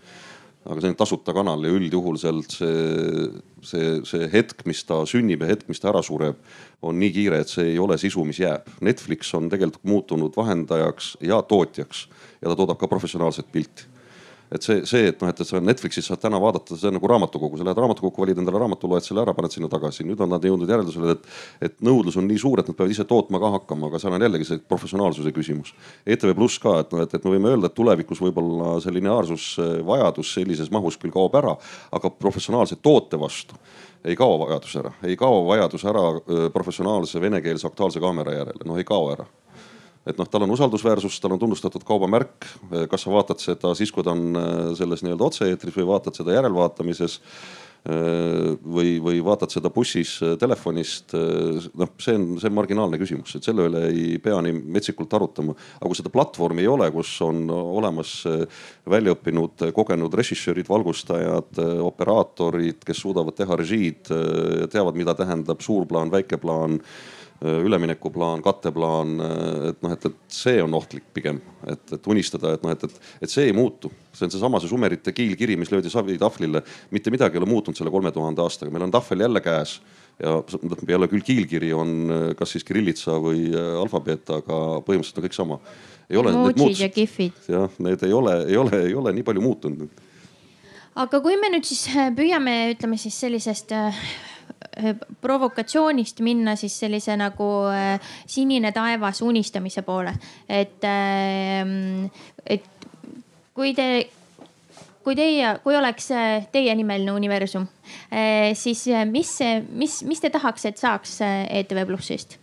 [0.66, 3.30] aga see on tasuta kanal ja üldjuhul sealt see,
[3.66, 6.38] see, see hetk, mis ta sünnib ja hetk, mis ta ära sureb,
[6.86, 8.70] on nii kiire, et see ei ole sisu, mis jääb.
[8.86, 12.06] Netflix on tegelikult muutunud vahendajaks ja tootjaks
[12.42, 13.91] ja ta toodab ka professionaalset pilti
[14.52, 17.60] et see, see, et noh, et sa Netflixis saad täna vaadata, see on nagu raamatukogu,
[17.60, 20.04] sa lähed raamatukokku, valid endale raamatu, loed selle ära, paned sinna tagasi.
[20.08, 21.30] nüüd on nad jõudnud järeldusele, et,
[21.70, 24.26] et nõudlus on nii suur, et nad peavad ise tootma ka hakkama, aga seal on
[24.28, 25.72] jällegi see professionaalsuse küsimus.
[26.06, 30.36] ETV Pluss ka, et noh, et, et me võime öelda, et tulevikus võib-olla see lineaarsusvajadus
[30.36, 31.56] sellises mahus küll kaob ära,
[31.96, 33.56] aga professionaalse toote vastu
[34.04, 36.02] ei kao vajadus ära, ei kao vajadus ära
[36.54, 39.28] professionaalse venekeelse Aktuaalse kaamera järele, noh ei kao ära
[40.08, 42.46] et noh, tal on usaldusväärsus, tal on tunnustatud kaubamärk.
[42.90, 46.34] kas sa vaatad seda siis, kui ta on äh, selles nii-öelda otse-eetris või vaatad seda
[46.34, 51.14] järelvaatamises äh, või, või vaatad seda bussis äh, telefonist.
[51.14, 55.54] noh, see on, see on marginaalne küsimus, et selle üle ei pea nii metsikult arutama.
[55.78, 58.18] aga kui seda platvormi ei ole, kus on olemas
[58.90, 64.10] väljaõppinud, kogenud režissöörid, valgustajad, operaatorid, kes suudavad teha režiid,
[64.74, 66.82] teavad, mida tähendab suur plaan, väike plaan
[67.42, 72.66] üleminekuplaan, katteplaan, äh, et noh, et, et see on ohtlik pigem, et, et unistada, et
[72.66, 73.90] noh, et, et, et see ei muutu.
[74.14, 76.62] see on seesama see sumerite kiilkiri, mis löödi savitahvlile.
[76.92, 79.80] mitte midagi ei ole muutunud selle kolme tuhande aastaga, meil on tahvel jälle käes
[80.22, 80.36] ja
[80.86, 85.60] peale küll kiilkiri on äh, kas siis kirillitsa või alfabeet, aga põhimõtteliselt on kõik sama.
[86.10, 86.38] ei ole.
[87.50, 90.04] jah, need ei ole, ei ole, ei ole nii palju muutunud.
[90.94, 94.06] aga kui me nüüd siis püüame, ütleme siis sellisest Äh,
[95.22, 100.14] provokatsioonist minna siis sellise nagu äh, sinine taevas unistamise poole.
[100.50, 102.06] et, ähm,
[102.46, 102.66] et
[103.54, 103.88] kui te,
[105.04, 107.68] kui teie, kui oleks äh, teie nimeline universum,
[108.56, 109.34] siis mis,
[109.70, 112.38] mis, mis te tahaks, et saaks ETV Plussist?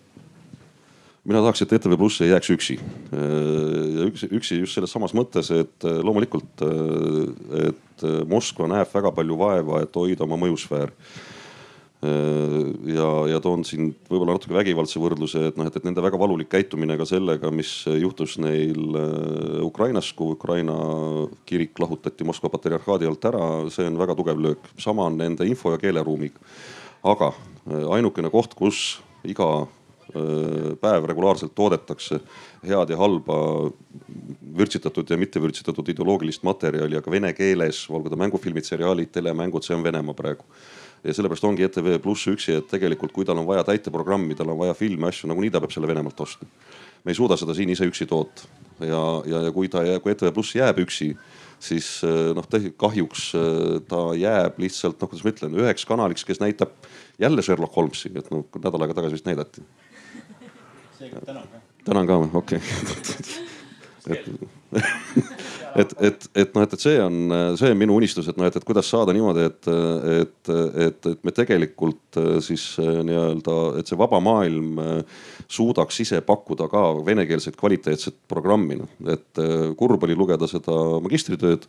[1.28, 2.78] mina tahaks, et ETV Pluss ei jääks üksi.
[4.08, 6.62] üksi, üksi just selles samas mõttes, et loomulikult,
[7.68, 10.94] et Moskva näeb väga palju vaeva, et hoida oma mõjusfääri
[11.98, 16.50] ja, ja toon siin võib-olla natuke vägivaldse võrdluse, et noh, et, et nende väga valulik
[16.52, 20.76] käitumine ka sellega, mis juhtus neil äh, Ukrainas, kui Ukraina
[21.48, 24.70] kirik lahutati Moskva patriarhaadi alt ära, see on väga tugev löök.
[24.78, 26.38] sama on nende info ja keeleruumiga.
[27.02, 29.66] aga äh, ainukene koht, kus iga
[30.08, 32.16] päev regulaarselt toodetakse
[32.64, 33.68] head ja halba,
[34.56, 39.76] vürtsitatud ja mitte vürtsitatud ideoloogilist materjali, aga vene keeles, olgu ta mängufilmid, seriaalid, telemängud, see
[39.76, 40.48] on Venemaa praegu
[41.04, 44.58] ja sellepärast ongi ETV Pluss üksi, et tegelikult, kui tal on vaja täiteprogrammi, tal on
[44.60, 46.48] vaja filme, asju, nagunii ta peab selle Venemaalt ostma.
[47.04, 48.48] me ei suuda seda siin ise üksi toota.
[48.80, 51.14] ja, ja, ja kui ta, kui ETV Pluss jääb üksi
[51.58, 52.02] siis
[52.34, 52.46] noh,
[52.78, 53.32] kahjuks
[53.90, 56.70] ta jääb lihtsalt noh, kuidas ma ütlen, üheks kanaliks, kes näitab
[57.18, 59.62] jälle Sherlock Holmesi, et noh nädal aega tagasi vist näidati.
[61.24, 61.62] tänan ka.
[61.84, 62.60] tänan ka okei.
[65.78, 68.56] et, et, et noh, et, et see on, see on minu unistus, et noh, et,
[68.58, 69.68] et kuidas saada niimoodi, et,
[70.14, 70.50] et,
[70.86, 76.20] et, et me tegelikult äh, siis äh, nii-öelda, et see vaba maailm äh, suudaks ise
[76.26, 78.90] pakkuda ka venekeelset kvaliteetset programmi, noh.
[79.14, 79.42] et
[79.78, 80.74] kurb oli lugeda seda
[81.04, 81.64] magistritööd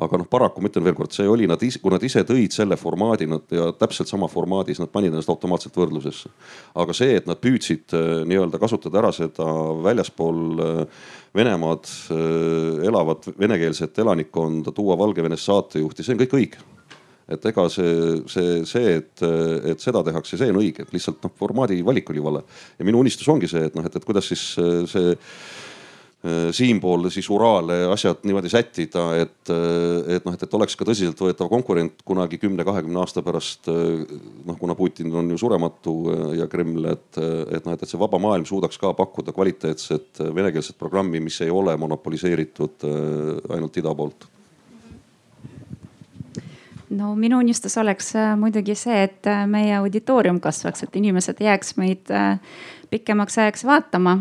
[0.00, 2.78] aga noh, paraku ma ütlen veelkord, see oli nad ise, kui nad ise tõid selle
[2.80, 6.30] formaadi nad ja täpselt sama formaadis, nad panid ennast automaatselt võrdlusesse.
[6.80, 7.92] aga see, et nad püüdsid
[8.30, 9.46] nii-öelda kasutada ära seda
[9.84, 10.40] väljaspool
[11.36, 11.86] Venemaad
[12.86, 16.68] elavat venekeelset elanikkonda tuua Valgevenest saatejuhti, see on kõik õige
[17.30, 19.22] et ega see, see, see, et,
[19.70, 22.42] et seda tehakse, see on õige, et lihtsalt noh, formaadi valik oli vale.
[22.74, 24.42] ja minu unistus ongi see, et noh, et, et kuidas siis
[24.90, 25.69] see Äh,
[26.52, 31.48] siinpool siis Uraale asjad niimoodi sättida, et, äh, et noh, et, et oleks ka tõsiseltvõetav
[31.48, 33.70] konkurent kunagi kümne-kahekümne aasta pärast.
[33.72, 34.02] Äh,
[34.44, 35.94] noh, kuna Putin on ju surematu
[36.36, 40.76] ja Kreml, et, et noh, et, et see vaba maailm suudaks ka pakkuda kvaliteetset venekeelset
[40.78, 42.84] programmi, mis ei ole monopoliseeritud
[43.48, 44.26] ainult ida poolt
[46.90, 52.12] no minu unistus oleks muidugi see, et meie auditoorium kasvaks, et inimesed jääks meid
[52.90, 54.18] pikemaks ajaks vaatama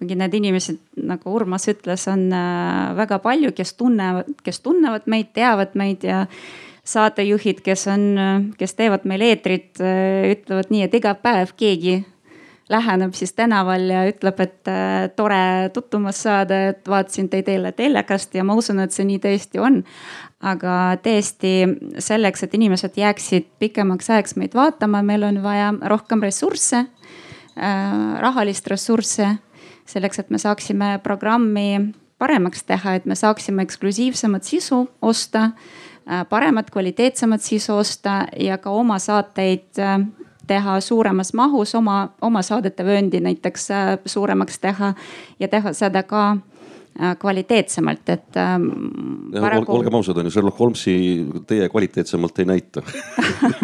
[0.00, 5.34] kuigi need inimesed, nagu Urmas ütles, on äh, väga palju, kes tunnevad, kes tunnevad meid,
[5.36, 6.22] teavad meid ja
[6.88, 8.06] saatejuhid, kes on,
[8.58, 11.98] kes teevad meil eetrit, äh, ütlevad nii, et iga päev keegi
[12.70, 18.34] läheneb siis tänaval ja ütleb, et äh, tore tutvumas saada, et vaatasin teid eile telekast
[18.38, 19.82] ja ma usun, et see nii tõesti on.
[20.40, 21.52] aga tõesti
[22.00, 26.86] selleks, et inimesed jääksid pikemaks ajaks meid vaatama, meil on vaja rohkem ressursse
[28.24, 29.26] rahalist ressursse
[29.86, 35.50] selleks, et me saaksime programmi paremaks teha, et me saaksime eksklusiivsemat sisu osta,
[36.10, 40.00] äh, paremat, kvaliteetsemat sisu osta ja ka oma saateid äh,
[40.46, 44.94] teha suuremas mahus, oma, oma saadete vööndi näiteks äh, suuremaks teha
[45.40, 46.36] ja teha seda ka
[47.18, 48.66] kvaliteetsemalt, et ähm,.
[49.40, 49.72] Paraku...
[49.72, 50.94] olgem ausad, on ju, Sherlock Holmesi
[51.46, 52.82] teie kvaliteetsemalt ei näita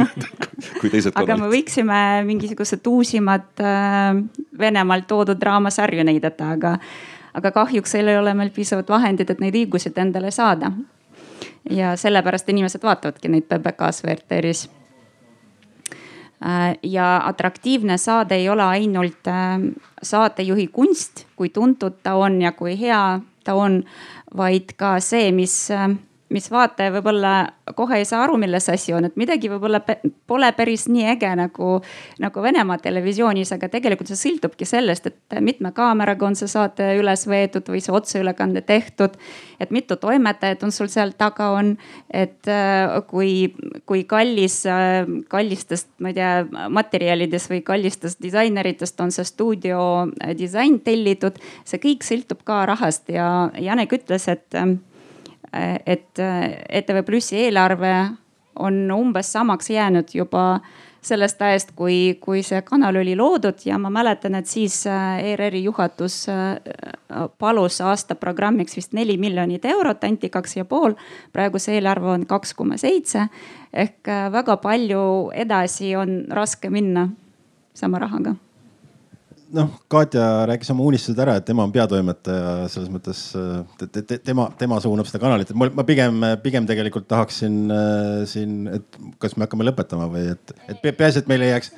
[0.80, 1.22] kui teised kanalid.
[1.22, 4.22] aga me võiksime mingisugused uusimad äh,
[4.59, 6.76] Venemaalt toodud draamasarju näidata, aga,
[7.37, 10.72] aga kahjuks ei ole meil piisavalt vahendid, et neid õigusid endale saada.
[11.70, 14.86] ja sellepärast inimesed vaatavadki neid PBK-s või RTR-is äh,
[16.82, 19.57] ja atraktiivne saade ei ole ainult äh,
[20.03, 23.84] saatejuhi kunst, kui tuntud ta on ja kui hea ta on,
[24.37, 25.89] vaid ka see, mis äh,
[26.35, 27.33] mis vaataja võib-olla
[27.79, 29.79] kohe ei saa aru, milles asi on, et midagi võib-olla
[30.27, 31.68] pole päris nii äge nagu,
[32.22, 37.27] nagu Venemaa televisioonis, aga tegelikult see sõltubki sellest, et mitme kaameraga on see saate üles
[37.31, 39.14] võetud või see otseülekande tehtud.
[39.61, 41.77] et mitu toimetajat on sul seal taga on,
[42.11, 43.55] et äh, kui,
[43.87, 46.33] kui kallis, äh, kallistest, ma ei tea,
[46.68, 49.79] materjalidest või kallistest disaineritest on see stuudio
[50.11, 51.39] äh, disain tellitud.
[51.64, 54.55] see kõik sõltub ka rahast ja Janek ütles, et
[55.53, 57.92] et ETV Plussi eelarve
[58.59, 60.61] on umbes samaks jäänud juba
[61.07, 65.62] sellest ajast, kui, kui see kanal oli loodud ja ma mäletan, et siis äh, ERR-i
[65.66, 66.57] juhatus äh,
[67.38, 70.97] palus aasta programmiks vist neli miljonit eurot, anti kaks ja pool.
[71.32, 73.28] praegu see eelarve on kaks koma seitse
[73.72, 77.09] ehk äh, väga palju edasi on raske minna
[77.74, 78.34] sama rahaga
[79.55, 83.20] noh, Katja rääkis oma unistused ära, et tema on peatoimetaja, selles mõttes
[83.78, 88.24] te, te, te, tema, tema suunab seda kanalit, et ma, pigem, pigem tegelikult tahaksin äh,
[88.30, 91.72] siin, et kas me hakkame lõpetama või et, et peaasi, et meil ei jääks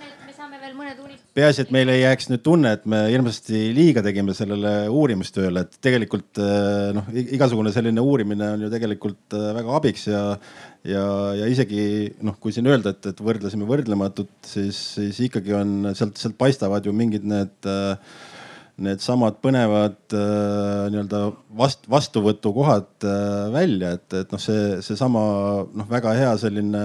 [1.38, 5.78] peaasi, et meil ei jääks nüüd tunne, et me hirmsasti liiga tegime sellele uurimustööle, et
[5.84, 10.22] tegelikult äh, noh, igasugune selline uurimine on ju tegelikult äh, väga abiks ja,
[10.86, 11.04] ja,
[11.38, 11.82] ja isegi
[12.24, 16.86] noh, kui siin öelda, et, et võrdlesime võrdlematut, siis, siis ikkagi on sealt, sealt paistavad
[16.86, 17.96] ju mingid need äh,
[18.78, 21.22] needsamad põnevad äh, nii-öelda
[21.58, 25.22] vast, vastuvõtukohad äh, välja, et, et noh, see, seesama
[25.66, 26.84] noh, väga hea selline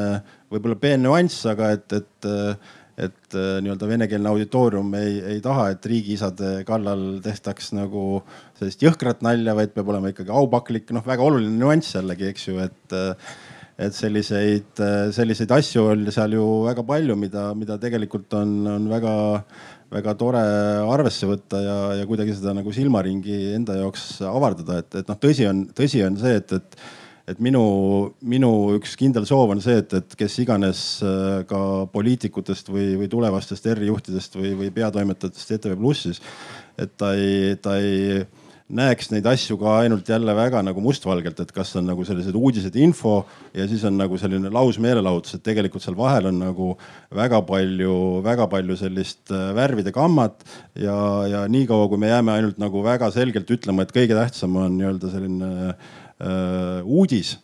[0.54, 5.86] võib-olla peen nüanss, aga et, et äh, et nii-öelda venekeelne auditoorium ei, ei taha, et
[5.90, 8.22] riigiisade kallal tehtaks nagu
[8.60, 12.60] sellist jõhkrat nalja, vaid peab olema ikkagi aupaklik, noh, väga oluline nüanss jällegi, eks ju,
[12.62, 13.34] et äh,
[13.78, 14.82] et selliseid,
[15.16, 19.14] selliseid asju oli seal ju väga palju, mida, mida tegelikult on, on väga,
[19.94, 20.44] väga tore
[20.94, 25.50] arvesse võtta ja, ja kuidagi seda nagu silmaringi enda jaoks avardada, et, et noh, tõsi
[25.50, 26.84] on, tõsi on see, et, et
[27.24, 27.64] et minu,
[28.28, 31.60] minu üks kindel soov on see, et, et kes iganes äh, ka
[31.94, 36.20] poliitikutest või, või tulevastest erijuhtidest või, või peatoimetajatest ETV Plussis,
[36.76, 38.26] et ta ei, ta ei
[38.72, 42.76] näeks neid asju ka ainult jälle väga nagu mustvalgelt, et kas on nagu sellised uudised,
[42.80, 46.70] info ja siis on nagu selline lausmeelelahutus, et tegelikult seal vahel on nagu
[47.14, 50.46] väga palju, väga palju sellist äh, värvide gammat
[50.80, 50.98] ja,
[51.30, 55.12] ja niikaua, kui me jääme ainult nagu väga selgelt ütlema, et kõige tähtsam on nii-öelda
[55.12, 57.36] selline äh, uudis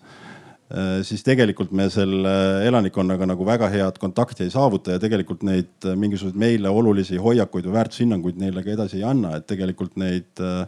[1.02, 2.32] siis tegelikult me selle
[2.68, 7.66] elanikkonnaga nagu väga head kontakti ei saavuta ja tegelikult neid äh, mingisuguseid meile olulisi hoiakuid
[7.66, 10.68] või väärtushinnanguid neile ka edasi ei anna, et tegelikult neid äh,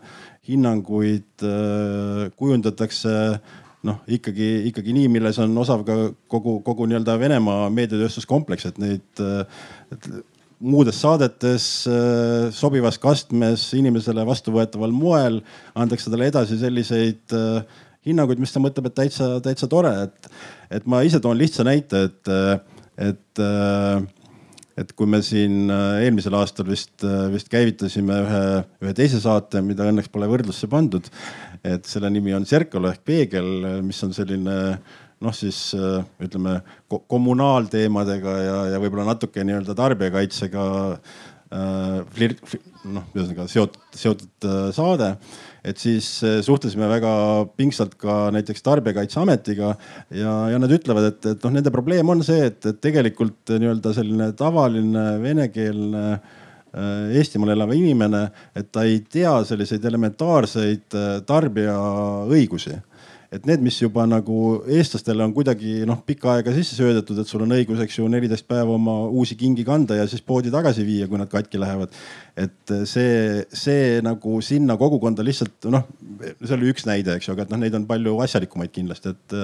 [0.49, 1.45] hinnanguid
[2.33, 3.13] kujundatakse
[3.85, 5.97] noh, ikkagi, ikkagi nii, milles on osav ka
[6.29, 9.21] kogu, kogu nii-öelda Venemaa meediatööstuskompleks, et neid
[9.93, 10.09] et
[10.61, 11.67] muudes saadetes
[12.57, 15.39] sobivas kastmes inimesele vastuvõetaval moel
[15.77, 20.31] antakse talle edasi selliseid äh, hinnanguid, mis ta mõtleb, et täitsa, täitsa tore, et,
[20.79, 22.31] et ma ise toon lihtsa näite, et,
[23.09, 23.43] et,
[24.81, 28.41] et kui me siin eelmisel aastal vist, vist käivitasime ühe,
[28.85, 31.11] ühe teise saate, mida õnneks pole võrdlusse pandud.
[31.61, 33.51] et selle nimi on Serkalo ehk peegel,
[33.85, 34.57] mis on selline
[35.21, 35.75] noh, siis
[36.21, 36.57] ütleme
[36.89, 42.41] kommunaalteemadega ja, ja võib-olla natuke nii-öelda tarbijakaitsega äh, flirt,
[42.89, 45.13] noh, ühesõnaga seotud, seotud äh, saade
[45.63, 47.13] et siis eh, suhtlesime väga
[47.57, 49.73] pingsalt ka näiteks Tarbijakaitseametiga
[50.17, 53.93] ja, ja nad ütlevad, et, et noh, nende probleem on see, et, et tegelikult nii-öelda
[53.97, 58.25] selline tavaline venekeelne eh, Eestimaal elav inimene,
[58.57, 61.77] et ta ei tea selliseid elementaarseid eh, tarbija
[62.29, 62.77] õigusi
[63.31, 67.45] et need, mis juba nagu eestlastele on kuidagi noh, pikka aega sisse söödetud, et sul
[67.45, 71.07] on õigus, eks ju, neliteist päeva oma uusi kingi kanda ja siis poodi tagasi viia,
[71.07, 71.95] kui nad katki lähevad.
[72.35, 75.87] et see, see nagu sinna kogukonda lihtsalt noh,
[76.41, 79.39] see oli üks näide, eks ju, aga et noh, neid on palju asjalikumaid kindlasti, et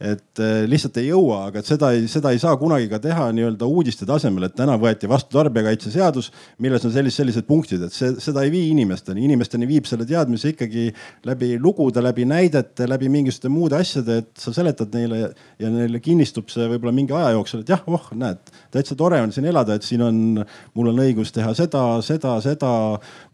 [0.00, 3.66] et äh, lihtsalt ei jõua, aga seda ei, seda ei saa kunagi ka teha nii-öelda
[3.68, 6.30] uudiste tasemel, et täna võeti vastu tarbijakaitseseadus,
[6.64, 9.26] milles on sellised, sellised punktid, et see, seda ei vii inimesteni.
[9.28, 10.86] inimesteni viib selle teadmise ikkagi
[11.28, 16.48] läbi lugude, läbi näidete, läbi mingisuguste muude asjade, et sa seletad neile ja neile kinnistub
[16.48, 18.40] see võib-olla mingi aja jooksul, et jah, oh näed,
[18.72, 20.40] täitsa tore on siin elada, et siin on,
[20.80, 22.72] mul on õigus teha seda, seda, seda.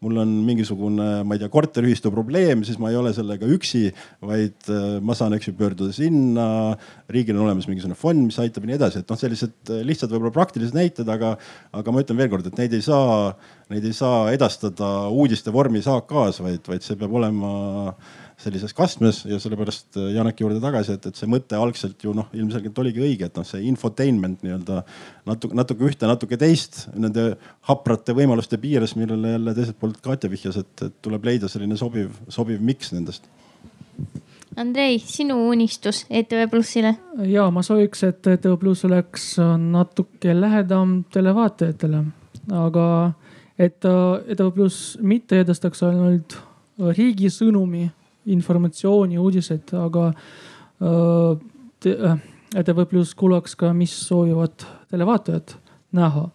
[0.02, 3.86] mul on mingisugune, ma ei tea, korteriühistu probleem, siis ma ei ole sellega üksi,
[4.26, 6.55] vaid äh, ma saan, eks ju, pöörduda sinna
[7.12, 10.12] riigil on olemas mingisugune fond, mis aitab ja nii edasi, et noh, sellised äh, lihtsad
[10.12, 11.34] võib-olla praktilised näited, aga,
[11.76, 13.32] aga ma ütlen veelkord, et neid ei saa,
[13.72, 17.52] neid ei saa edastada uudiste vormis AK-s, vaid, vaid see peab olema
[18.40, 22.28] sellises kastmes ja sellepärast äh, Janeki juurde tagasi, et, et see mõte algselt ju noh,
[22.36, 24.82] ilmselgelt oligi õige, et noh, see infotainment nii-öelda
[25.30, 27.30] natuke, natuke ühte, natuke teist nende
[27.70, 32.60] haprate võimaluste piires, millele jälle teiselt poolt Katja vihjas, et tuleb leida selline sobiv, sobiv
[32.64, 33.30] miks nendest
[34.56, 36.94] Andrei, sinu unistus ETV Plussile?
[37.28, 42.00] ja ma sooviks, et ETV Pluss oleks natuke lähedam televaatajatele,
[42.56, 42.86] aga
[43.58, 46.38] et ETV Pluss mitte edastaks ainult
[46.96, 47.84] riigi sõnumi,
[48.32, 50.08] informatsiooni, uudiseid, aga
[52.56, 55.56] ETV Pluss kuulaks ka, mis soovivad televaatajad
[56.00, 56.26] näha.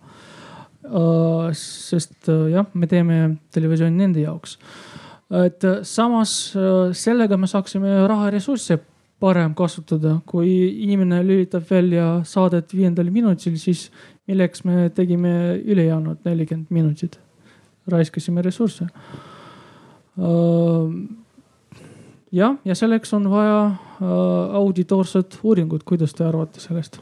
[1.58, 3.18] sest jah, me teeme
[3.54, 4.58] televisiooni nende jaoks
[5.32, 8.80] et äh, samas äh, sellega me saaksime raharessursse
[9.22, 10.50] parem kasutada, kui
[10.84, 13.92] inimene lülitab välja saadet viiendal minutil, siis
[14.28, 17.20] milleks me tegime ülejäänud nelikümmend minutit,
[17.88, 18.88] raiskasime ressursse.
[20.18, 20.90] Äh,
[22.32, 23.62] jah, ja selleks on vaja
[24.58, 26.98] auditoorset uuringut, kuidas te arvate sellest?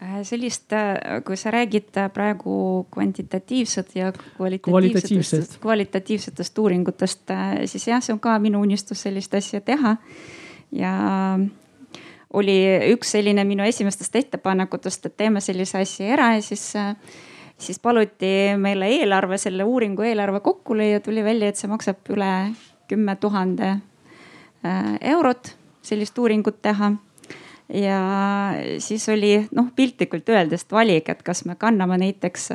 [0.00, 7.32] Äh, sellist, äh, kui sa räägid äh, praegu kvantitatiivset ja kvalitatiivsetest, kvalitatiivsetest uuringutest,
[7.66, 9.96] siis jah, see on ka minu unistus sellist asja teha.
[10.70, 10.92] ja
[12.30, 12.54] oli
[12.92, 16.68] üks selline minu esimestest ettepanekutest, et teeme sellise asja ära ja siis,
[17.58, 22.30] siis paluti meile eelarve, selle uuringu eelarve kokku lüüa, tuli välja, et see maksab üle
[22.86, 23.80] kümme tuhande
[25.00, 26.92] eurot sellist uuringut teha
[27.68, 28.00] ja
[28.78, 32.50] siis oli noh, piltlikult öeldes valik, et kas me kanname näiteks,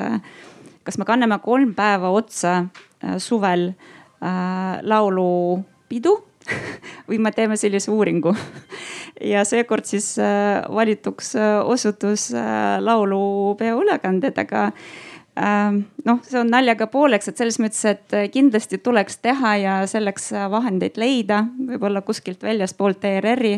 [0.84, 6.18] kas me kanname kolm päeva otsa äh, suvel äh, laulupidu
[7.07, 8.34] või me teeme sellise uuringu.
[9.34, 16.51] ja seekord siis äh, valituks äh, osutus äh, laulupeo ülekanded, aga äh, noh, see on
[16.53, 22.45] naljaga pooleks, et selles mõttes, et kindlasti tuleks teha ja selleks vahendeid leida, võib-olla kuskilt
[22.45, 23.55] väljaspoolt ERR-i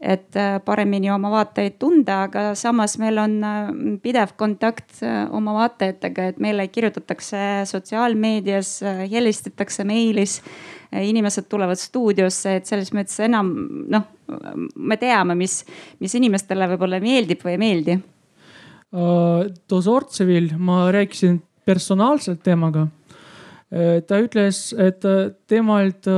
[0.00, 5.52] et äh, paremini oma vaatajaid tunda, aga samas meil on äh, pidev kontakt äh, oma
[5.58, 8.78] vaatajatega, et meile kirjutatakse sotsiaalmeedias,
[9.12, 10.40] helistatakse meilis.
[10.90, 13.46] inimesed tulevad stuudiosse, et selles mõttes enam
[13.94, 14.08] noh,
[14.74, 15.60] me teame, mis,
[16.02, 17.94] mis inimestele võib-olla meeldib või ei meeldi.
[18.90, 22.88] Dozortsevil ma rääkisin personaalselt temaga.
[23.70, 25.04] Ta ütles, et
[25.46, 26.08] temalt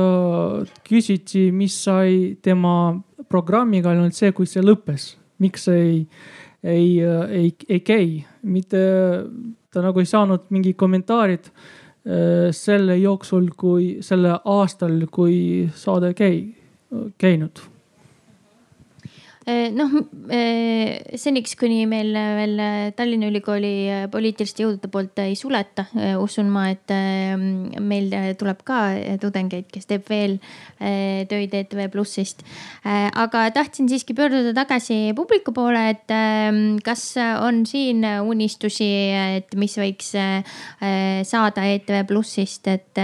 [0.87, 2.95] küsiti, mis sai tema
[3.29, 5.11] programmiga ainult see, kui see lõppes,
[5.43, 5.99] miks ei,
[6.65, 8.07] ei, ei, ei käi,
[8.41, 8.81] mitte
[9.73, 11.51] ta nagu ei saanud mingit kommentaarid
[12.57, 16.41] selle jooksul, kui selle aastal, kui saade käi,
[17.21, 17.61] käinud
[19.43, 19.91] noh,
[20.31, 22.61] eh, seniks, kuni meil veel
[22.95, 25.85] Tallinna Ülikooli eh, poliitiliste jõudude poolt ei suleta,
[26.21, 26.91] usun ma, et
[27.83, 28.79] meil tuleb ka
[29.19, 30.37] tudengeid, kes teeb veel
[30.79, 32.43] töid ETV Plussist.
[32.83, 36.13] aga tahtsin siiski pöörduda tagasi publiku poole, et
[36.83, 38.89] kas on siin unistusi,
[39.39, 43.03] et mis võiks saada ETV Plussist, et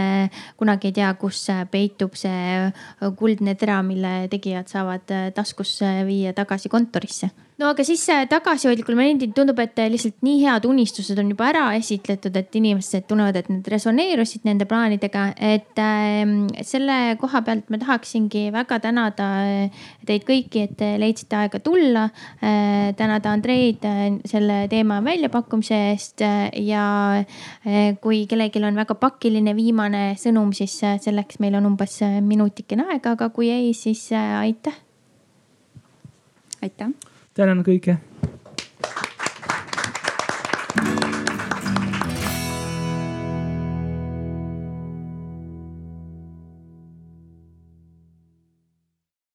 [0.59, 2.71] kunagi ei tea, kus peitub see
[3.19, 7.29] kuldne tera, mille tegijad saavad taskusse viia viia tagasi kontorisse.
[7.59, 12.35] no aga siis tagasihoidlikul momendil tundub, et lihtsalt nii head unistused on juba ära esitletud,
[12.39, 16.23] et inimesed tunnevad, et need resoneerusid nende plaanidega, et äh,
[16.63, 22.07] selle koha pealt ma tahaksingi väga tänada äh, teid kõiki, et te leidsite aega tulla
[22.39, 22.95] äh,.
[22.95, 26.85] tänada Andreid äh, selle teema väljapakkumise eest äh, ja
[27.19, 32.87] äh, kui kellelgi on väga pakiline viimane sõnum, siis äh, selleks meil on umbes minutikene
[32.87, 34.85] aega, aga kui ei, siis äh, aitäh
[36.61, 36.89] aitäh.
[37.33, 37.97] tänan kõike